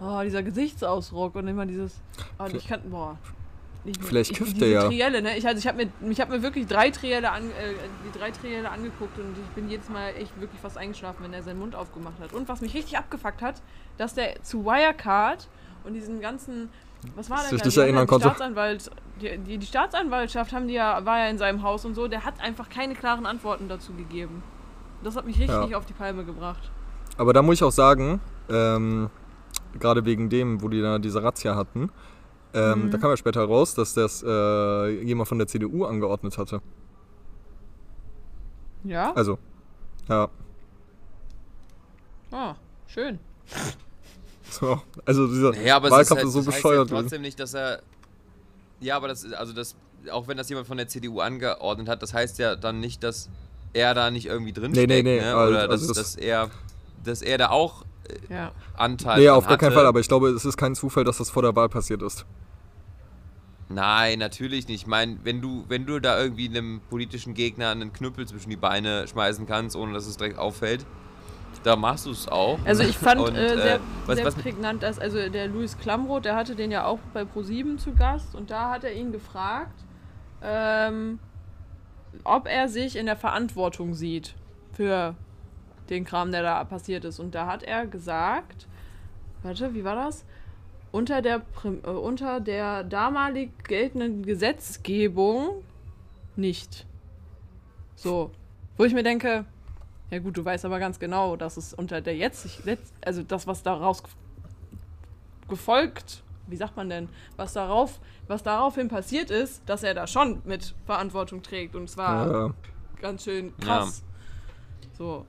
[0.00, 2.00] oh, dieser Gesichtsausdruck und immer dieses,
[2.38, 3.18] oh, ich kann, boah.
[3.88, 4.08] Nicht mehr.
[4.08, 4.84] Vielleicht ich, kifft der ja.
[4.84, 5.36] Trielle, ne?
[5.36, 7.74] Ich, also ich habe mir, ich hab mir wirklich drei Trielle an, äh,
[8.06, 11.42] die drei Trielle angeguckt und ich bin jedes Mal echt wirklich fast eingeschlafen, wenn er
[11.42, 12.32] seinen Mund aufgemacht hat.
[12.32, 13.62] Und was mich richtig abgefuckt hat,
[13.96, 15.48] dass der zu Wirecard
[15.84, 16.68] und diesen ganzen,
[17.16, 18.20] was war denn erinnern ja die.
[18.20, 22.08] Staatsanwalt, die, die, die Staatsanwaltschaft haben die ja, war ja in seinem Haus und so,
[22.08, 24.42] der hat einfach keine klaren Antworten dazu gegeben.
[25.02, 25.78] Das hat mich richtig Ja.
[25.78, 26.70] auf die Palme gebracht.
[27.16, 29.10] Aber da muss ich auch sagen, ähm,
[29.78, 31.90] gerade wegen dem, wo die da diese Razzia hatten,
[32.54, 32.90] ähm, Mhm.
[32.90, 36.60] da kam ja später raus, dass das äh, jemand von der CDU angeordnet hatte.
[38.84, 39.12] Ja?
[39.12, 39.38] Also,
[40.08, 40.28] ja.
[42.30, 42.54] Ah,
[42.86, 43.18] schön.
[44.50, 46.78] So, also dieser Ja, aber Wahlkampf es ist, halt, ist so das heißt bescheuert.
[46.78, 47.02] ja gewesen.
[47.02, 47.82] trotzdem nicht, dass er.
[48.80, 49.76] Ja, aber das ist, also das,
[50.10, 53.28] auch wenn das jemand von der CDU angeordnet hat, das heißt ja dann nicht, dass
[53.72, 55.34] er da nicht irgendwie drin Nee, nee, steckt, nee, ne?
[55.34, 56.50] also- Oder dass, also das- dass er,
[57.04, 57.84] dass er da auch
[58.28, 58.52] Ja.
[58.76, 59.72] Anteil Nee, auf gar keinen.
[59.72, 62.24] Fall, aber ich glaube, es ist kein Zufall, dass das vor der Wahl passiert ist.
[63.70, 64.82] Nein, natürlich nicht.
[64.82, 68.56] Ich meine, wenn du, wenn du da irgendwie einem politischen Gegner einen Knüppel zwischen die
[68.56, 70.86] Beine schmeißen kannst, ohne dass es direkt auffällt,
[71.64, 72.58] da machst du es auch.
[72.64, 75.76] Also ich fand Und, äh, sehr, äh, was- sehr was- prägnant, dass also der Luis
[75.76, 79.12] Klamroth, der hatte den ja auch bei Pro7 zu Gast und da hat er ihn
[79.12, 79.84] gefragt,
[80.42, 81.18] ähm,
[82.24, 84.34] ob er sich in der Verantwortung sieht
[84.72, 85.14] für
[85.90, 87.18] den Kram, der da passiert ist.
[87.18, 88.66] Und da hat er gesagt,
[89.42, 90.24] warte, wie war das?
[90.90, 95.62] Unter der, äh, unter der damalig geltenden Gesetzgebung
[96.36, 96.86] nicht.
[97.96, 98.30] So.
[98.76, 99.44] Wo ich mir denke,
[100.10, 102.46] ja gut, du weißt aber ganz genau, dass es unter der jetzt,
[103.04, 104.12] also das, was daraus ge-
[105.48, 110.40] gefolgt, wie sagt man denn, was darauf, was daraufhin passiert ist, dass er da schon
[110.44, 114.02] mit Verantwortung trägt und zwar Äh, ganz schön krass.
[114.96, 115.26] So.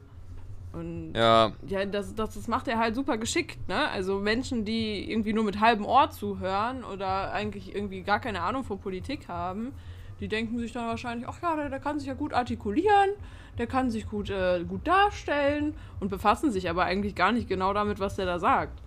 [0.72, 3.90] Und ja, ja, das, das, das macht er halt super geschickt, ne?
[3.90, 8.64] Also Menschen, die irgendwie nur mit halbem Ohr zuhören oder eigentlich irgendwie gar keine Ahnung
[8.64, 9.74] von Politik haben,
[10.20, 13.10] die denken sich dann wahrscheinlich, ach ja, der, der kann sich ja gut artikulieren,
[13.58, 17.74] der kann sich gut, äh, gut darstellen und befassen sich aber eigentlich gar nicht genau
[17.74, 18.80] damit, was der da sagt.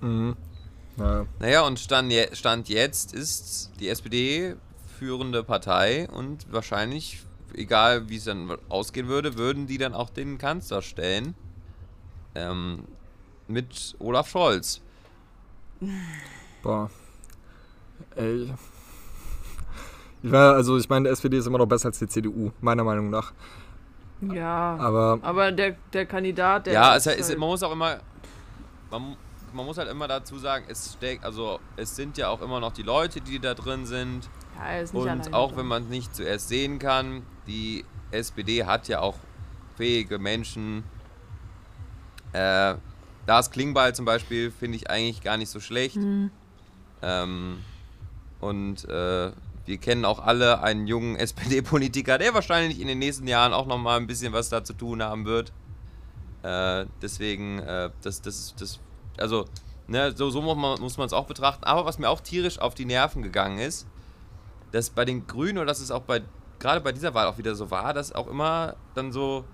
[0.00, 0.36] mhm.
[0.98, 1.24] Ja.
[1.38, 4.56] naja, und Stand, je, Stand jetzt ist die SPD
[4.98, 7.22] führende Partei und wahrscheinlich,
[7.54, 11.34] egal wie es dann ausgehen würde, würden die dann auch den Kanzler stellen.
[12.34, 12.84] Ähm,
[13.48, 14.80] mit Olaf Scholz.
[16.62, 16.90] Boah.
[18.16, 18.52] Ey.
[20.22, 22.84] Ich meine, also ich meine, die SPD ist immer noch besser als die CDU, meiner
[22.84, 23.32] Meinung nach.
[24.32, 24.76] Ja.
[24.78, 26.74] Aber Aber der, der Kandidat, der.
[26.74, 27.98] Ja, ist es, ist, halt- man muss auch immer,
[28.90, 29.16] man,
[29.52, 32.72] man muss halt immer dazu sagen, es steckt, also es sind ja auch immer noch
[32.72, 34.30] die Leute, die da drin sind.
[34.58, 38.64] Ja, er ist nicht Und auch wenn man es nicht zuerst sehen kann, die SPD
[38.64, 39.16] hat ja auch
[39.76, 40.84] fähige Menschen.
[42.32, 42.74] Äh,
[43.26, 45.96] Lars Klingbeil zum Beispiel finde ich eigentlich gar nicht so schlecht.
[45.96, 46.30] Mhm.
[47.02, 47.58] Ähm,
[48.40, 49.32] und äh,
[49.64, 53.98] wir kennen auch alle einen jungen SPD-Politiker, der wahrscheinlich in den nächsten Jahren auch nochmal
[53.98, 55.52] ein bisschen was da zu tun haben wird.
[56.42, 58.80] Äh, deswegen, äh, das, das, das,
[59.16, 59.46] also,
[59.86, 61.64] ne, so, so muss man es auch betrachten.
[61.64, 63.86] Aber was mir auch tierisch auf die Nerven gegangen ist,
[64.72, 66.22] dass bei den Grünen, oder dass es auch bei,
[66.58, 69.44] gerade bei dieser Wahl auch wieder so war, dass auch immer dann so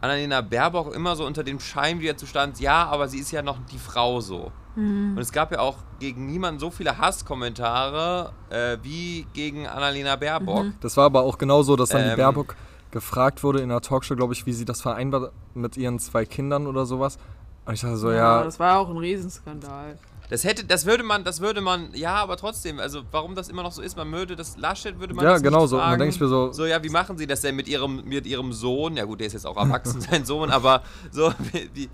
[0.00, 3.42] Annalena Baerbock immer so unter dem Schein wieder zu stand, ja, aber sie ist ja
[3.42, 4.52] noch die Frau so.
[4.76, 10.66] Und es gab ja auch gegen niemanden so viele Hasskommentare äh, wie gegen Annalena Baerbock.
[10.82, 12.16] das war aber auch genauso, dass dann die Ähm.
[12.16, 12.56] Baerbock
[12.90, 16.66] gefragt wurde in einer Talkshow, glaube ich, wie sie das vereinbart mit ihren zwei Kindern
[16.66, 17.18] oder sowas.
[17.64, 19.98] Und ich dachte so, ja, ja, das war auch ein Riesenskandal.
[20.28, 23.62] Das hätte, das würde man, das würde man, ja, aber trotzdem, also warum das immer
[23.62, 25.76] noch so ist, man würde das Laschet würde man ja, das genau nicht so.
[25.76, 26.00] Und dann fragen.
[26.00, 28.52] denke ich mir so, So, ja, wie machen sie das denn mit ihrem, mit ihrem
[28.52, 28.96] Sohn?
[28.96, 31.90] Ja gut, der ist jetzt auch erwachsen, sein Sohn, aber so, wie, wie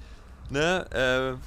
[0.50, 1.38] ne, äh,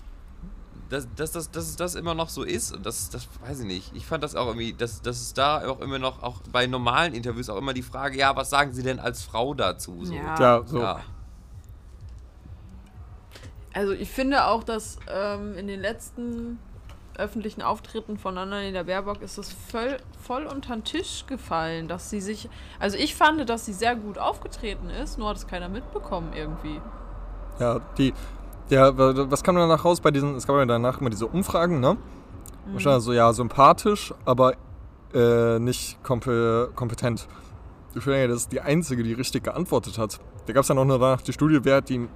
[0.89, 3.65] dass, dass, dass, dass es das immer noch so ist und das, das weiß ich
[3.65, 3.91] nicht.
[3.95, 7.13] Ich fand das auch irgendwie, dass, dass es da auch immer noch, auch bei normalen
[7.13, 10.05] Interviews auch immer die Frage, ja, was sagen sie denn als Frau dazu?
[10.05, 10.13] So.
[10.13, 10.39] Ja.
[10.39, 10.79] ja, so.
[10.79, 10.99] Ja.
[13.73, 16.59] Also ich finde auch, dass ähm, in den letzten
[17.17, 22.21] öffentlichen Auftritten von Annalena Baerbock ist es voll, voll unter den Tisch gefallen, dass sie
[22.21, 22.49] sich.
[22.79, 26.79] Also ich fand, dass sie sehr gut aufgetreten ist, nur hat es keiner mitbekommen irgendwie.
[27.59, 28.13] Ja, die.
[28.69, 31.79] Ja, wa- was kam danach raus bei diesen, es gab ja danach immer diese Umfragen,
[31.79, 31.93] ne?
[32.65, 32.73] Mhm.
[32.73, 34.53] Wahrscheinlich so, ja, sympathisch, aber
[35.13, 37.27] äh, nicht kompe kompetent.
[37.93, 40.19] Ich finde ja, das ist die Einzige, die richtig geantwortet hat.
[40.47, 42.07] Da gab es dann auch nur danach die Studie, wer hat die.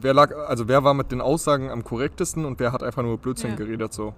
[0.00, 3.18] Wer lag, also wer war mit den Aussagen am korrektesten und wer hat einfach nur
[3.18, 3.56] Blödsinn Ja.
[3.56, 4.08] geredet so.
[4.08, 4.14] Und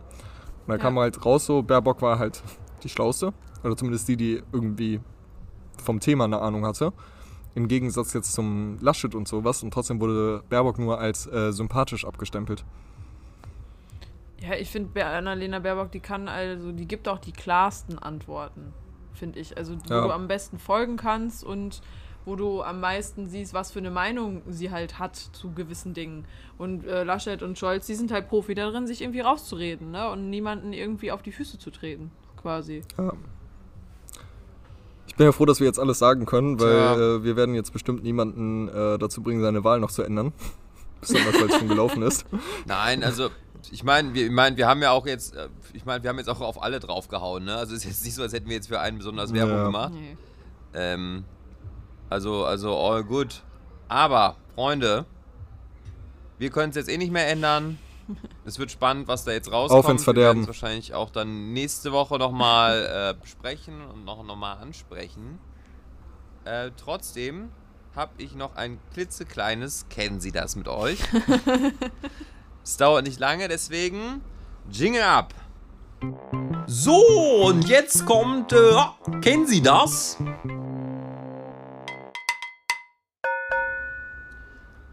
[0.67, 0.83] dann Ja.
[0.83, 2.43] kam halt raus so, Baerbock war halt
[2.83, 3.33] die Schlauste.
[3.65, 5.01] Oder zumindest die, die irgendwie
[5.83, 6.93] vom Thema eine Ahnung hatte.
[7.55, 9.63] Im Gegensatz jetzt zum Laschet und sowas.
[9.65, 12.65] Und trotzdem wurde Baerbock nur als äh, sympathisch abgestempelt.
[14.41, 18.73] Ja, ich finde Annalena Baerbock, die kann also, die gibt auch die klarsten Antworten,
[19.13, 19.57] finde ich.
[19.57, 20.03] Also wo Ja.
[20.03, 21.83] du am besten folgen kannst und
[22.29, 26.27] wo du am meisten siehst, was für eine Meinung sie halt hat zu gewissen Dingen.
[26.59, 30.11] Und äh, Laschet und Scholz, die sind halt Profi darin, sich irgendwie rauszureden, ne?
[30.11, 32.11] Und niemanden irgendwie auf die Füße zu treten,
[32.41, 32.83] quasi.
[32.99, 33.13] Ja.
[35.07, 37.17] Ich bin ja froh, dass wir jetzt alles sagen können, weil Tja.
[37.17, 40.33] äh, wir werden jetzt bestimmt niemanden äh, dazu bringen, seine Wahl noch zu ändern.
[41.01, 42.27] Besonders, weil es schon gelaufen ist.
[42.67, 43.31] Nein, also
[43.73, 46.19] ich meine, wir, ich mein, wir haben ja auch jetzt, äh, ich meine, wir haben
[46.19, 47.55] jetzt auch auf alle draufgehauen, ne?
[47.57, 49.65] Also es ist jetzt nicht so, als hätten wir jetzt für einen besonders Werbung Ja.
[49.65, 49.93] gemacht.
[49.95, 50.17] Nee.
[50.75, 51.25] Ähm,
[52.11, 53.43] also, also all good.
[53.89, 55.07] Aber, Freunde,
[56.39, 57.79] wir können es jetzt eh nicht mehr ändern.
[58.45, 59.85] Es wird spannend, was da jetzt rauskommt.
[59.85, 60.41] Auf ins Wir werden Verderben.
[60.43, 65.39] es wahrscheinlich auch dann nächste Woche nochmal äh, besprechen und noch, noch mal ansprechen.
[66.45, 67.51] Äh, trotzdem
[67.95, 71.01] habe ich noch ein klitzekleines Kennen Sie das mit euch?
[72.65, 74.23] es dauert nicht lange, deswegen
[74.71, 75.35] Jingle ab!
[76.67, 76.97] So,
[77.45, 80.17] und jetzt kommt, äh, kennen Sie das?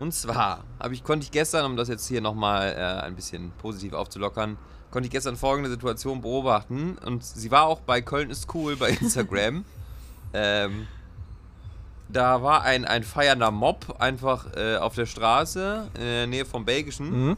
[0.05, 3.93] Und zwar ich, konnte ich gestern, um das jetzt hier nochmal äh, ein bisschen positiv
[3.93, 4.55] aufzulockern,
[4.91, 6.99] konnte ich gestern folgende Situation beobachten.
[7.03, 9.65] Und sie war auch bei Köln ist cool bei Instagram.
[10.33, 10.87] ähm,
[12.07, 16.65] da war ein, ein feiernder Mob einfach äh, auf der Straße in der Nähe vom
[16.65, 17.29] Belgischen.
[17.29, 17.37] Mhm.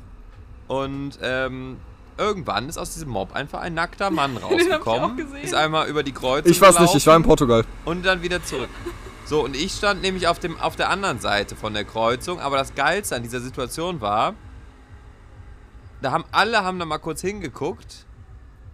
[0.67, 1.77] Und ähm,
[2.17, 5.15] irgendwann ist aus diesem Mob einfach ein nackter Mann rausgekommen.
[5.15, 5.41] gesehen.
[5.41, 7.65] Ist einmal über die Kreuzung Ich weiß nicht, ich war in gelaufen Portugal.
[7.85, 8.67] und dann wieder zurück.
[9.27, 12.55] So, und ich stand nämlich auf, dem, auf der anderen Seite von der Kreuzung, aber
[12.55, 14.35] das Geilste an dieser Situation war,
[16.01, 18.05] da haben alle haben da mal kurz hingeguckt,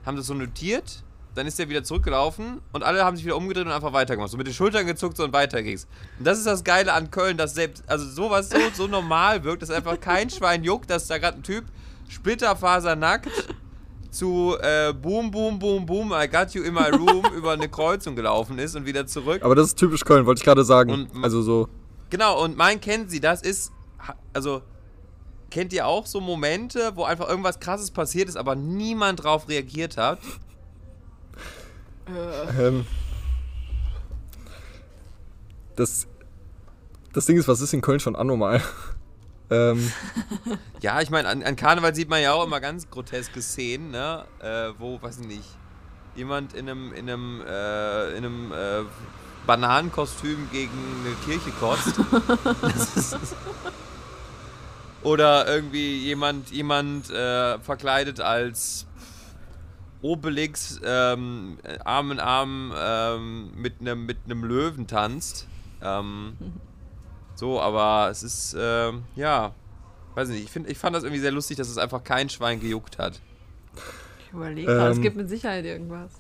[0.06, 3.66] haben das so notiert, dann ist der wieder zurückgelaufen und alle haben sich wieder umgedreht
[3.66, 4.30] und einfach weitergemacht.
[4.30, 5.88] So mit den Schultern gezuckt so und weiter ging's.
[6.20, 9.64] Und das ist das Geile an Köln, dass selbst, also sowas so, so normal wirkt,
[9.64, 11.66] dass einfach kein Schwein juckt, dass da gerade ein Typ
[12.10, 13.32] splitterfasernackt
[14.14, 18.16] zu äh, Boom, Boom, Boom, Boom, I got you in my room über eine Kreuzung
[18.16, 19.42] gelaufen ist und wieder zurück.
[19.44, 20.92] Aber das ist typisch Köln, wollte ich gerade sagen.
[20.92, 21.68] Und also so,
[22.14, 23.72] Genau, und mein kennt sie, das ist,
[24.34, 24.62] also,
[25.50, 29.98] kennt ihr auch so Momente, wo einfach irgendwas krasses passiert ist, aber niemand drauf reagiert
[29.98, 30.20] hat?
[32.06, 32.86] Äh, ähm,
[35.76, 36.06] das,
[37.14, 38.62] das Ding ist, was ist in Köln schon anormal?
[39.50, 39.92] Ähm,
[40.82, 44.26] Ja, ich meine, an, an Karneval sieht man ja auch immer ganz groteske Szenen, ne?
[44.40, 45.50] Äh, wo, weiß ich nicht,
[46.16, 48.84] jemand in einem, in einem, äh, in einem, äh,
[49.46, 50.72] Bananenkostüm gegen
[51.06, 52.00] eine Kirche kotzt.
[52.76, 53.18] Ist,
[55.04, 58.88] oder irgendwie jemand, jemand äh, verkleidet als
[60.02, 65.48] Obelix ähm, Arm in Arm ähm, mit einem mit einem Löwen tanzt.
[65.82, 66.38] Ähm,
[67.36, 69.54] so, aber es ist, ähm, ja,
[70.16, 72.60] weiß nicht, ich, find, ich fand das irgendwie sehr lustig, dass es einfach kein Schwein
[72.60, 73.20] gejuckt hat.
[74.28, 75.04] Ich überlege gerade, es Ähm.
[75.04, 76.12] gibt mit Sicherheit irgendwas.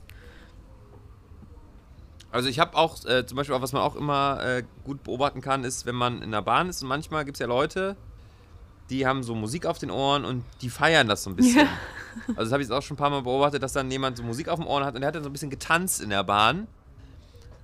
[2.31, 5.41] Also ich habe auch, äh, zum Beispiel, auch, was man auch immer äh, gut beobachten
[5.41, 7.95] kann, ist, wenn man in der Bahn ist und manchmal gibt es ja Leute,
[8.89, 11.59] die haben so Musik auf den Ohren und die feiern das so ein bisschen.
[11.65, 11.67] Ja.
[12.29, 14.23] Also das habe ich jetzt auch schon ein paar Mal beobachtet, dass dann jemand so
[14.23, 16.23] Musik auf den Ohren hat und der hat dann so ein bisschen getanzt in der
[16.23, 16.67] Bahn.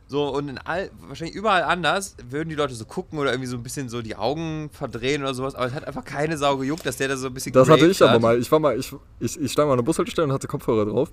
[0.10, 3.56] So, und in all, wahrscheinlich überall anders würden die Leute so gucken oder irgendwie so
[3.56, 6.84] ein bisschen so die Augen verdrehen oder sowas, aber es hat einfach keine Sau gejuckt,
[6.84, 8.22] dass der da so ein bisschen Das hatte ich aber hat.
[8.22, 8.40] mal.
[8.40, 11.12] Ich war mal, ich, ich, ich stand mal an der Bushaltestelle und hatte Kopfhörer drauf.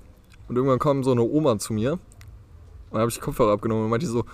[0.49, 1.93] Und irgendwann kam so eine Oma zu mir.
[1.93, 2.01] Und
[2.93, 4.25] dann habe ich die Kopfhörer abgenommen und meinte so,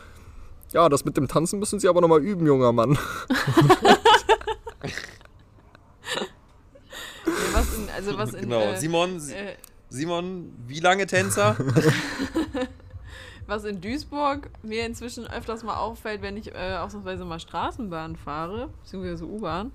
[0.73, 2.97] ja, das mit dem Tanzen müssen Sie aber nochmal üben, junger Mann.
[7.53, 9.57] Was in, also was in, Genau, äh, Simon, äh,
[9.89, 11.57] Simon, wie lange Tänzer?
[13.53, 18.69] was in Duisburg mir inzwischen öfters mal auffällt, wenn ich äh, ausnahmsweise mal Straßenbahn fahre,
[18.83, 19.73] beziehungsweise U-Bahn,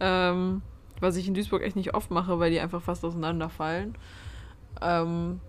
[0.00, 0.62] ähm,
[1.00, 3.96] was ich in Duisburg echt nicht oft mache, weil die einfach fast auseinanderfallen.
[4.80, 5.40] Ähm,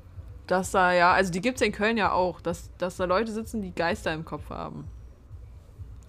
[0.47, 3.31] dass da ja, also die gibt es in Köln ja auch, dass, dass da Leute
[3.31, 4.85] sitzen, die Geister im Kopf haben.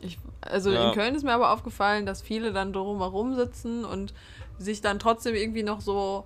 [0.00, 0.88] Ich, also Ja.
[0.88, 4.12] in Köln ist mir aber aufgefallen, dass viele dann drumherum sitzen und
[4.58, 6.24] sich dann trotzdem irgendwie noch so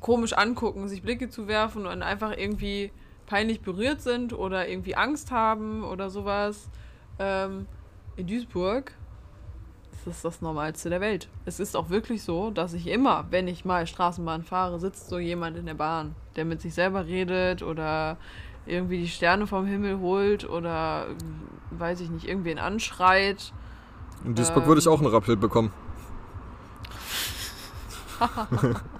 [0.00, 2.92] komisch angucken, sich Blicke zu werfen und einfach irgendwie
[3.26, 6.68] peinlich berührt sind oder irgendwie Angst haben oder sowas.
[7.18, 7.66] Ähm,
[8.16, 8.92] in Duisburg
[9.92, 11.28] ist das das Normalste der Welt.
[11.44, 15.18] Es ist auch wirklich so, dass ich immer, wenn ich mal Straßenbahn fahre, sitzt so
[15.18, 18.16] jemand in der Bahn, der mit sich selber redet oder
[18.66, 23.52] irgendwie die Sterne vom Himmel holt oder äh, weiß ich nicht, irgendwen anschreit.
[24.24, 24.68] In Duisburg Ähm.
[24.68, 25.70] würde ich auch einen Rappel bekommen.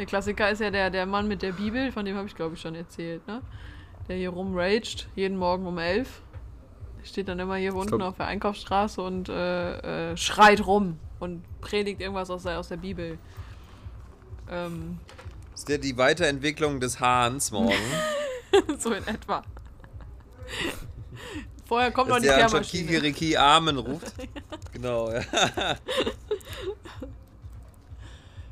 [0.00, 2.54] Der Klassiker ist ja der, der Mann mit der Bibel, von dem habe ich glaube
[2.54, 3.42] ich schon erzählt, ne?
[4.08, 6.22] Der hier rumraged, jeden Morgen um elf.
[6.98, 11.44] Der steht dann immer hier unten auf der Einkaufsstraße und äh, äh, schreit rum und
[11.60, 13.18] predigt irgendwas aus der, aus der Bibel.
[14.50, 15.00] Ähm,
[15.54, 17.74] Ist der die Weiterentwicklung des Hahns morgen?
[18.78, 19.42] so in etwa.
[21.66, 22.86] Vorher kommt noch Dass die der Kehrmaschine.
[22.86, 24.14] Kikiriki Amen ruft.
[24.72, 25.20] Genau, ja.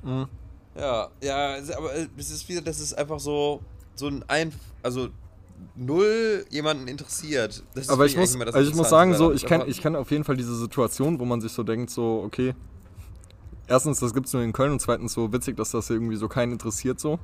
[0.02, 0.28] Mhm.
[0.78, 3.60] Ja, ja, aber äh, es ist wieder, das ist einfach so,
[3.96, 4.52] so ein, ein
[4.82, 5.08] also
[5.74, 7.64] null jemanden interessiert.
[7.74, 10.10] Das Aber finde ich muss, also ich muss sagen, so, ich kenne ich kenn auf
[10.10, 12.54] jeden Fall diese Situation, wo man sich so denkt, so, okay,
[13.66, 16.28] erstens, das gibt es nur in Köln und zweitens so witzig, dass das irgendwie so
[16.28, 17.18] keinen interessiert so.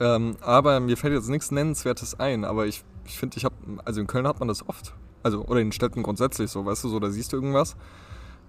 [0.00, 3.54] Ähm, aber mir fällt jetzt nichts Nennenswertes ein, aber ich, ich finde, ich habe,
[3.84, 4.94] also in Köln hat man das oft.
[5.22, 7.76] Also, oder in Städten grundsätzlich so, weißt du, so, da siehst du irgendwas.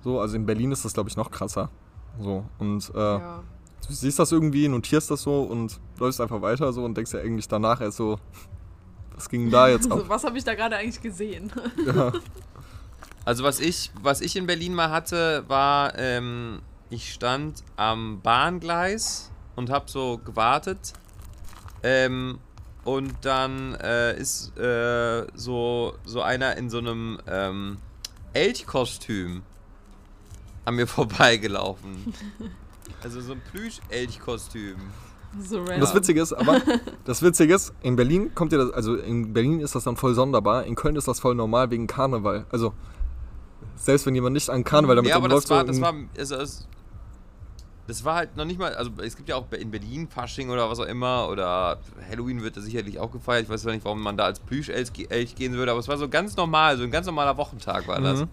[0.04, 1.70] So, also in Berlin ist das, glaube ich, noch krasser.
[2.20, 3.44] So, und äh, Ja.
[3.88, 7.20] Du siehst das irgendwie, notierst das so und läufst einfach weiter so und denkst ja
[7.20, 8.20] eigentlich danach erst so,
[9.16, 9.94] was ging da jetzt ab?
[9.98, 11.52] Also, was habe ich da gerade eigentlich gesehen?
[11.86, 12.12] ja.
[13.26, 19.32] Also was ich, was ich in Berlin mal hatte, war, ähm, ich stand am Bahngleis
[19.56, 20.94] und habe so gewartet.
[21.84, 22.40] Ähm,
[22.84, 27.78] und dann äh, ist äh, so, so einer in so einem ähm,
[28.34, 29.44] Elchkostüm
[30.66, 32.14] an mir vorbeigelaufen.
[33.04, 34.76] Also so ein Plüsch-Elchkostüm.
[35.40, 35.96] so Und das random.
[35.96, 36.62] Witzige ist, aber
[37.06, 40.14] das Witzige ist, in Berlin kommt ja das, also in Berlin ist das dann voll
[40.14, 42.46] sonderbar, in Köln ist das voll normal wegen Karneval.
[42.50, 42.74] Also
[43.76, 45.94] selbst wenn jemand nicht an Karneval damit Ja, aber das läuft, war, so das war,
[46.18, 46.68] also es,
[47.88, 50.70] das war halt noch nicht mal, also es gibt ja auch in Berlin Fasching oder
[50.70, 51.80] was auch immer oder
[52.10, 53.44] Halloween wird da sicherlich auch gefeiert.
[53.44, 55.88] Ich weiß zwar nicht, warum man da als Plüschelch ge- Elch gehen würde, aber es
[55.90, 58.22] war so ganz normal, so ein ganz normaler Wochentag war das.
[58.22, 58.28] Mhm.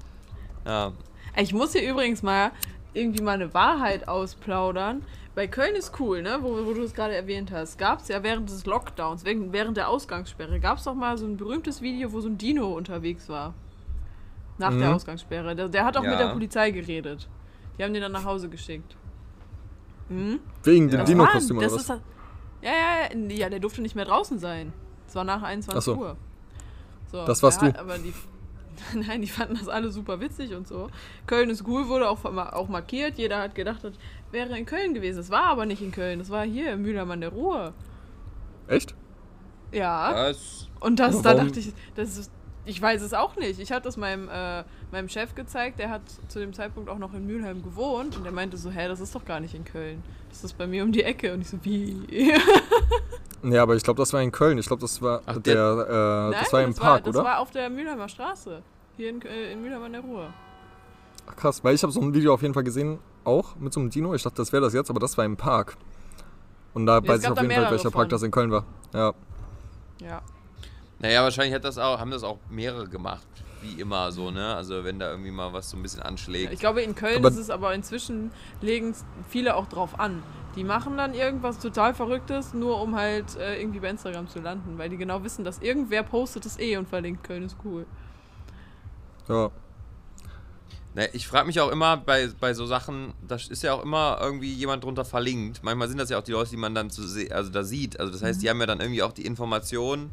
[0.67, 0.93] Ja.
[1.37, 2.53] Ich muss hier übrigens mal
[2.95, 5.03] irgendwie mal eine Wahrheit ausplaudern.
[5.35, 6.39] Bei Köln ist cool, ne?
[6.41, 7.79] Wo, wo du es gerade erwähnt hast.
[7.79, 11.27] Gab es ja während des Lockdowns, während, während der Ausgangssperre, gab es doch mal so
[11.27, 13.55] ein berühmtes Video, wo so ein Dino unterwegs war.
[14.59, 14.95] Nach der Mhm.
[14.95, 15.55] Ausgangssperre.
[15.55, 16.11] Der, der hat auch Ja.
[16.11, 17.29] mit der Polizei geredet.
[17.79, 18.97] Die haben den dann nach Hause geschickt.
[20.09, 20.41] Mhm.
[20.65, 21.05] wegen dem.
[21.05, 21.83] Dino-Kostüm oder was?
[21.83, 22.01] ist ja,
[22.63, 24.73] ja, ja, der durfte nicht mehr draußen sein.
[25.07, 25.95] Es war nach 21 Ach so.
[25.97, 26.17] Uhr.
[27.11, 27.79] So, Das warst der du.
[27.81, 28.13] Aber die,
[28.95, 30.89] nein, die fanden das alle super witzig und so.
[31.27, 33.19] Köln ist cool, wurde auch, auch markiert.
[33.19, 33.95] Jeder hat gedacht, das
[34.31, 35.21] wäre in Köln gewesen.
[35.21, 36.21] Es war aber nicht in Köln.
[36.21, 37.75] Es war hier im Mühlheim an der Ruhr.
[38.69, 38.95] Echt?
[39.73, 40.13] Ja.
[40.13, 42.33] Das, Und das, da dachte ich, das ist,
[42.65, 43.61] ich weiß es auch nicht.
[43.61, 47.15] Ich hatte das meinem, äh, meinem Chef gezeigt, der hat zu dem Zeitpunkt auch noch
[47.15, 50.03] in Mülheim gewohnt und der meinte so, hä, das ist doch gar nicht in Köln.
[50.29, 51.33] Das ist bei mir um die Ecke.
[51.35, 51.97] Und ich so, wie?
[53.43, 54.59] Ja, aber ich glaube, das war in Köln.
[54.59, 57.25] Ich glaube, das war Ach, der, der- äh, Nein, das war im Park, das oder?
[57.25, 58.63] war auf der Mülheimer Straße.
[58.97, 60.33] Hier in, äh, in Mülheim an der Ruhr.
[61.27, 63.81] Ach, krass, weil ich habe so ein Video auf jeden Fall gesehen, auch mit so
[63.81, 64.15] einem Dino.
[64.15, 65.77] Ich dachte, das wäre das jetzt, aber das war im Park.
[66.75, 68.09] Und da es weiß ich auf jeden Fall, welcher Park von.
[68.11, 68.65] das in Köln war.
[68.93, 69.13] Ja.
[70.03, 70.23] Ja.
[70.99, 73.27] Naja, wahrscheinlich hat das auch, haben das auch mehrere gemacht.
[73.63, 74.55] Wie immer so, ne?
[74.55, 76.53] Also wenn da irgendwie mal was so ein bisschen anschlägt.
[76.53, 78.31] Ich glaube, in Köln Aber- ist es aber inzwischen,
[78.61, 78.95] legen
[79.29, 80.23] viele auch drauf an.
[80.57, 84.79] Die machen dann irgendwas total Verrücktes, nur um halt äh, irgendwie bei Instagram zu landen,
[84.79, 87.87] weil die genau wissen, dass irgendwer postet es eh und verlinkt Köln ist cool.
[89.29, 89.51] Ja.
[90.93, 94.19] Ne, ich frage mich auch immer bei, bei so Sachen, da ist ja auch immer
[94.21, 95.63] irgendwie jemand drunter verlinkt.
[95.63, 98.01] Manchmal sind das ja auch die Leute, die man dann zu se also da sieht.
[98.01, 100.11] Also das heißt, die haben ja dann irgendwie auch die Information,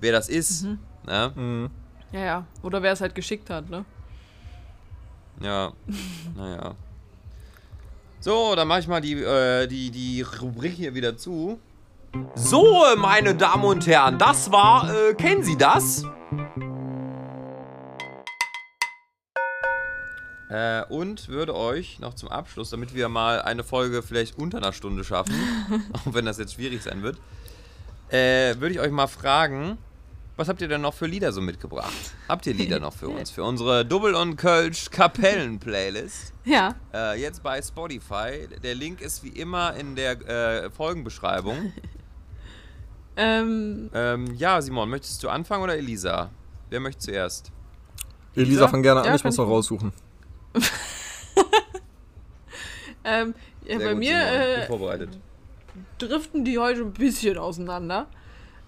[0.00, 0.66] wer das ist.
[1.06, 1.32] Ne?
[1.36, 1.70] Mhm.
[2.10, 2.46] Ja, ja.
[2.62, 3.84] Oder wer es halt geschickt hat, ne?
[5.40, 5.72] Ja,
[6.36, 6.74] naja.
[8.22, 11.58] So, dann mache ich mal die, äh, die, die Rubrik hier wieder zu.
[12.34, 16.04] So, äh, meine Damen und Herren, das war, äh, kennen Sie das?
[20.50, 24.74] Äh, und würde euch noch zum Abschluss, damit wir mal eine Folge vielleicht unter einer
[24.74, 25.34] Stunde schaffen,
[25.94, 27.16] auch wenn das jetzt schwierig sein wird,
[28.10, 29.78] äh, würde ich euch mal fragen,
[30.36, 31.92] was habt ihr denn noch für Lieder so mitgebracht?
[32.28, 33.30] Habt ihr Lieder noch für uns?
[33.30, 36.32] Für unsere Double und Kölsch Kapellen-Playlist?
[36.44, 36.74] Ja.
[36.94, 38.48] Äh, jetzt bei Spotify.
[38.62, 40.20] Der Link ist wie immer in der
[40.64, 41.72] äh, Folgenbeschreibung.
[43.16, 46.30] Ähm, Ähm, ja, Simon, möchtest du anfangen oder Elisa?
[46.70, 47.50] Wer möchte zuerst?
[48.34, 48.68] Elisa, Elisa?
[48.68, 49.92] fang gerne an, Ja, ich muss noch raussuchen.
[53.04, 53.34] ähm,
[53.66, 55.18] ja, Sehr bei gut, mir Simon, äh, vorbereitet.
[55.98, 58.06] driften die heute ein bisschen auseinander.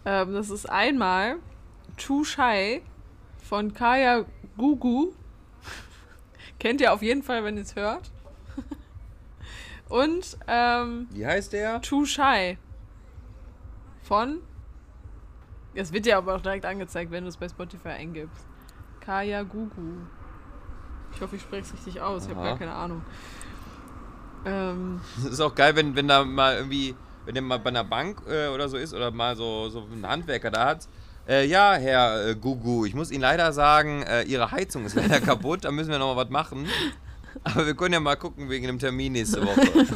[0.04, 1.36] Ähm, das ist einmal
[2.04, 2.82] Too Shy
[3.38, 4.24] von Kaya
[4.56, 5.12] Gugu.
[6.58, 8.10] Kennt ihr auf jeden Fall, wenn ihr es hört.
[9.88, 11.80] Und ähm, Wie heißt der?
[11.80, 12.58] Too Shy
[14.02, 14.40] von.
[15.74, 18.46] Es wird ja aber auch direkt angezeigt, wenn du es bei Spotify eingibst.
[19.00, 20.02] Kaya Gugu.
[21.14, 22.24] Ich hoffe, ich spreche es richtig aus.
[22.24, 22.48] Ich habe Aha.
[22.48, 23.02] gar keine Ahnung.
[24.44, 26.96] Ähm, Es ist auch geil, wenn, wenn da mal irgendwie,
[27.26, 30.06] wenn der mal bei einer Bank äh, oder so ist oder mal so, so ein
[30.06, 30.88] Handwerker da hat.
[31.28, 35.20] Äh, ja, Herr äh, Gugu, ich muss Ihnen leider sagen, äh, Ihre Heizung ist leider
[35.20, 36.66] kaputt, da müssen wir noch mal was machen.
[37.44, 39.62] Aber wir können ja mal gucken wegen dem Termin nächste Woche.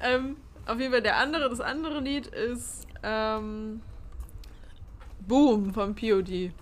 [0.00, 3.80] ähm, auf jeden Fall der andere, das andere Lied ist ähm,
[5.26, 6.52] Boom von POD.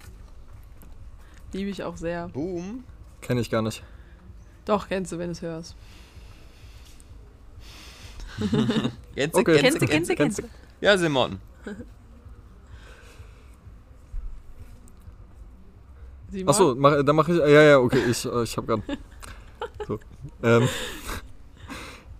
[1.52, 2.28] Liebe ich auch sehr.
[2.28, 2.84] Boom.
[3.20, 3.82] Kenne ich gar nicht.
[4.64, 5.76] Doch, kennst du, wenn du es hörst.
[9.14, 9.58] Kennst du, Okay.
[9.60, 10.42] kennst du, Kennst du, kennst du,
[10.80, 11.38] Ja, Simon.
[16.30, 16.48] Simon?
[16.48, 17.38] Achso, mach, dann mache ich.
[17.38, 18.82] Ja, ja, okay, ich, äh, ich habe gerade.
[19.86, 19.98] So.
[20.42, 20.68] Ähm,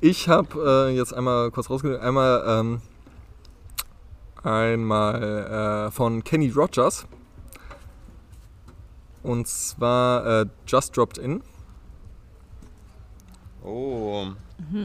[0.01, 2.01] ich habe äh, jetzt einmal kurz rausgesucht.
[2.01, 2.81] Einmal, ähm,
[4.43, 7.07] einmal äh, von Kenny Rogers.
[9.23, 11.43] Und zwar äh, Just Dropped In.
[13.65, 14.27] Oh.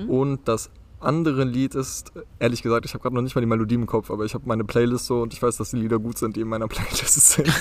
[0.08, 0.70] Und das
[1.00, 4.10] andere Lied ist, ehrlich gesagt, ich habe gerade noch nicht mal die Melodie im Kopf,
[4.12, 6.42] aber ich habe meine Playlist so und ich weiß, dass die Lieder gut sind, die
[6.42, 7.52] in meiner Playlist sind.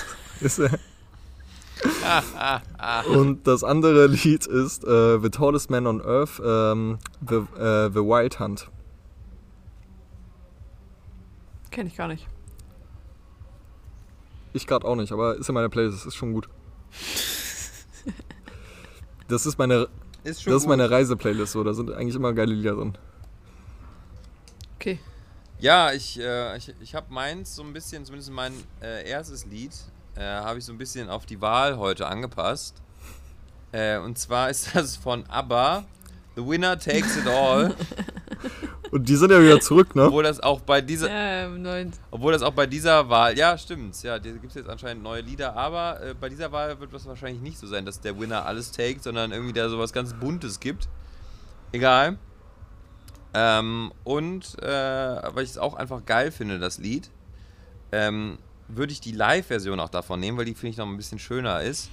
[0.40, 0.60] ist,
[3.12, 8.00] und das andere Lied ist äh, The Tallest Man on Earth, ähm, The, äh, The
[8.00, 8.70] Wild Hunt.
[11.70, 12.26] Kenn ich gar nicht.
[14.52, 16.48] Ich gerade auch nicht, aber ist in meiner Playlist, ist schon gut.
[19.28, 19.88] Das ist meine,
[20.22, 22.96] Ist das ist meine Reise-Playlist, so, da sind eigentlich immer geile Lieder drin.
[24.86, 25.00] Okay.
[25.58, 29.72] Ja, ich, äh, ich, ich habe meins so ein bisschen, zumindest mein äh, erstes Lied,
[30.14, 32.76] äh, habe ich so ein bisschen auf die Wahl heute angepasst.
[33.72, 35.84] Äh, und zwar ist das von ABBA,
[36.36, 37.74] The Winner Takes It All,
[38.92, 40.04] Und die sind ja wieder zurück, ne?
[40.04, 44.20] obwohl das auch bei dieser, Ähm, obwohl das auch bei dieser Wahl, ja stimmt, ja,
[44.20, 47.42] da gibt es jetzt anscheinend neue Lieder, aber äh, bei dieser Wahl wird das wahrscheinlich
[47.42, 50.88] nicht so sein, dass der Winner alles takes, sondern irgendwie da sowas ganz Buntes gibt.
[51.72, 52.18] Egal.
[53.38, 57.10] Ähm, und, äh, weil ich es auch einfach geil finde, das Lied,
[57.92, 61.18] ähm, würde ich die Live-Version auch davon nehmen, weil die finde ich noch ein bisschen
[61.18, 61.90] schöner ist.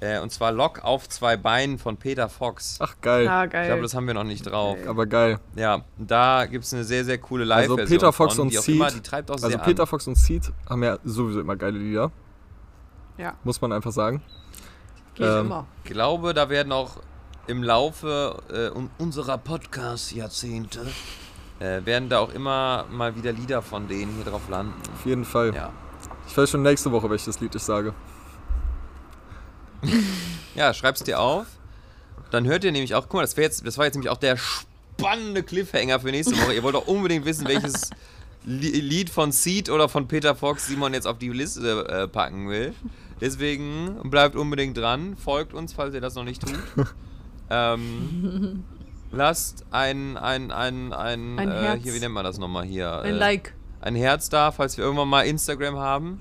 [0.00, 2.76] Äh, und zwar Lock auf zwei Beinen von Peter Fox.
[2.80, 3.26] Ach, geil.
[3.28, 3.66] Ah, Ich geil.
[3.68, 4.76] glaube, das haben wir noch nicht drauf.
[4.86, 5.38] Aber geil.
[5.56, 7.98] Ja, da gibt es eine sehr, sehr coole Also Live-Version.
[7.98, 8.74] Peter Fox von, und Seed.
[8.74, 9.86] immer, die treibt auch Also Peter an.
[9.88, 12.12] Fox und Seed haben ja sowieso immer geile Lieder,
[13.16, 14.22] ja, muss man einfach sagen.
[15.14, 15.66] geht ähm, immer.
[15.84, 16.98] Ich glaube, da werden auch
[17.46, 20.86] im Laufe äh, un- unserer Podcast-Jahrzehnte
[21.60, 24.74] äh, werden da auch immer mal wieder Lieder von denen hier drauf landen.
[24.94, 25.54] Auf jeden Fall.
[25.54, 25.72] Ja.
[26.26, 27.94] Ich weiß schon nächste Woche, welches Lied ich sage.
[30.54, 31.46] Ja, schreib's dir auf.
[32.30, 34.36] Dann hört ihr nämlich auch, guck mal, das, jetzt, das war jetzt nämlich auch der
[34.36, 36.54] spannende Cliffhanger für nächste Woche.
[36.54, 37.90] Ihr wollt doch unbedingt wissen, welches
[38.44, 42.48] Li- Lied von Seed oder von Peter Fox Simon jetzt auf die Liste äh, packen
[42.48, 42.72] will.
[43.20, 45.16] Deswegen bleibt unbedingt dran.
[45.16, 46.54] Folgt uns, falls ihr das noch nicht tut.
[47.50, 48.64] ähm,
[49.12, 51.82] lasst ein, ein, ein, ein, Ein äh, Herz.
[51.82, 53.00] hier, wie nennt man das nochmal hier?
[53.00, 53.54] Ein äh, Like.
[53.80, 56.20] ein Herz da, falls wir irgendwann mal Instagram haben.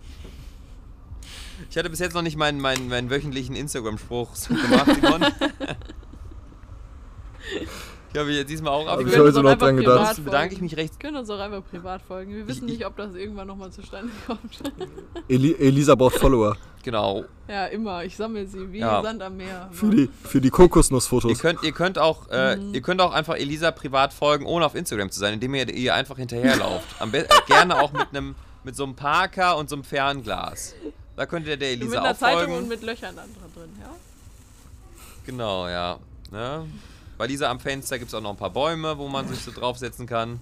[1.70, 5.26] Ich hatte bis jetzt noch nicht meinen, meinen, meinen wöchentlichen Instagram-Spruch gemacht, Simon.
[8.14, 9.76] ich habe jetzt diesmal auch Hab Wir ich können heute uns auch noch einfach dran
[9.78, 9.90] gedacht.
[9.94, 10.94] privat Ansonsten bedanke ich mich recht.
[10.94, 12.34] Wir können uns auch einfach privat folgen.
[12.36, 14.40] Wir wissen Ich- nicht, ob das irgendwann nochmal zustande kommt.
[15.28, 16.56] Eli Elisa braucht Follower.
[16.84, 17.24] Genau.
[17.48, 18.04] ja, immer.
[18.04, 19.02] Ich sammle sie wie Ja.
[19.02, 19.70] Sand am Meer.
[19.72, 21.32] Für die, für die Kokosnussfotos.
[21.32, 22.74] Ihr könnt, ihr könnt auch, äh, Mhm.
[22.74, 25.94] ihr könnt auch einfach Elisa privat folgen, ohne auf Instagram zu sein, indem ihr ihr
[25.96, 26.86] einfach hinterherlauft.
[27.00, 28.36] Am äh, gerne auch mit einem,
[28.66, 30.76] mit so einem Parker und so einem Fernglas.
[31.16, 32.54] Da könnt ihr der mit Elisa einer auch Zeitung folgen.
[32.58, 33.90] und mit Löchern dann drin, ja?
[35.26, 36.00] Genau, ja.
[36.32, 36.66] Ne?
[37.18, 39.52] Bei Lisa am Fenster gibt es auch noch ein paar Bäume, wo man sich so
[39.52, 40.40] draufsetzen kann.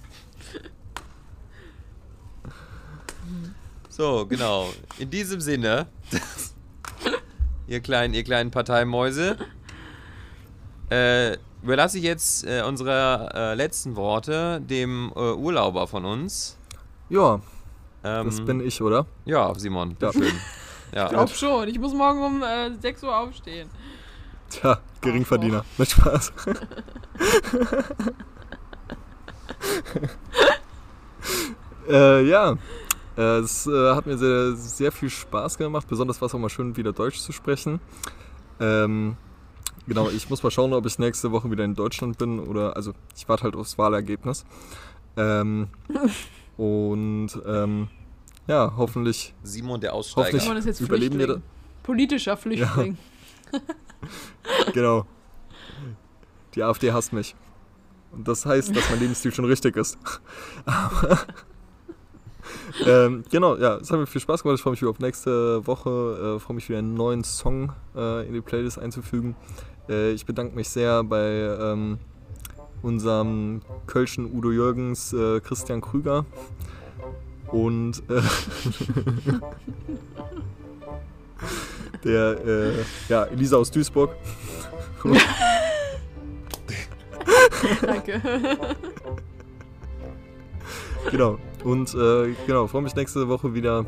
[3.88, 4.68] So, genau.
[4.98, 5.86] In diesem Sinne,
[7.66, 9.36] ihr kleinen, ihr kleinen Parteimäuse,
[10.90, 16.56] äh, überlasse ich jetzt äh, unsere äh, letzten Worte dem äh, Urlauber von uns.
[17.08, 17.40] ja,
[18.04, 19.06] Ähm, das bin ich, oder?
[19.24, 20.12] Ja, Simon, Ja.
[20.12, 20.32] schön.
[20.94, 21.04] Ja.
[21.06, 21.68] Ich glaub schon.
[21.68, 23.70] Ich muss morgen um äh, 6 Uhr aufstehen.
[24.52, 25.64] Tja, Geringverdiener.
[25.78, 26.32] Mit Spaß.
[31.88, 32.56] äh, ja,
[33.16, 35.86] äh, es äh, hat mir sehr, sehr viel Spaß gemacht.
[35.88, 37.80] Besonders war es auch mal schön, wieder Deutsch zu sprechen.
[38.60, 39.16] Ähm,
[39.86, 42.92] genau, ich muss mal schauen, ob ich nächste Woche wieder in Deutschland bin oder, also
[43.16, 44.44] ich warte halt aufs Wahlergebnis.
[45.16, 45.68] Ähm,
[46.56, 47.88] und ähm,
[48.46, 50.26] ja, hoffentlich, Simon, der Aussteiger.
[50.26, 51.40] Hoffentlich- Simon ist jetzt überleben wir.
[51.82, 52.96] Politischer Flüchtling.
[54.72, 55.06] genau.
[56.54, 57.34] Die AfD hasst mich.
[58.12, 59.98] Und das heißt, dass mein Lebensstil schon richtig ist.
[60.66, 61.18] Aber,
[62.86, 64.56] ähm, genau, ja, es hat mir viel Spaß gemacht.
[64.56, 66.36] Ich freue mich wieder auf nächste Woche.
[66.36, 69.34] Äh, freue mich wieder einen neuen Song äh, in die Playlist einzufügen.
[69.88, 71.98] Äh, ich bedanke mich sehr bei ähm,
[72.82, 76.26] unserem Kölschen Udo Jürgens, äh, Christian Krüger.
[77.48, 78.20] Und äh,
[82.04, 82.72] der äh,
[83.08, 84.10] ja, Elisa aus Duisburg.
[87.82, 88.20] Danke.
[91.10, 91.38] Genau.
[91.64, 93.84] Und äh, genau, freue mich nächste Woche wieder.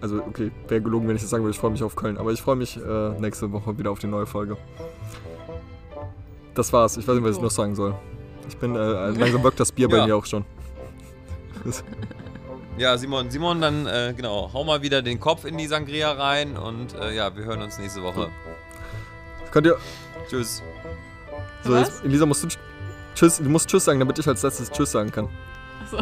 [0.00, 2.18] Also, okay, wäre gelogen, wenn ich das sagen würde, ich freue mich auf Köln.
[2.18, 4.56] Aber ich freue mich äh, nächste Woche wieder auf die neue Folge.
[6.54, 6.96] Das war's.
[6.96, 7.94] Ich weiß nicht, was ich noch sagen soll.
[8.48, 10.06] Ich bin, äh, langsam wirkt das Bier bei Ja.
[10.06, 10.44] mir auch schon.
[12.78, 16.56] Ja, Simon, Simon, dann äh, genau, hau mal wieder den Kopf in die Sangria rein
[16.56, 18.30] und äh, ja, wir hören uns nächste Woche.
[19.50, 19.76] Könnt ihr.
[20.28, 20.62] Tschüss.
[21.64, 21.88] So, Was?
[21.88, 22.48] jetzt, Elisa, musst du
[23.14, 25.28] Tschüss, du musst Tschüss sagen, damit ich als letztes Tschüss sagen kann.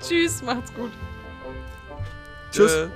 [0.00, 0.92] Tschüss, macht's gut.
[2.52, 2.72] Tschüss.
[2.72, 2.88] Tschö.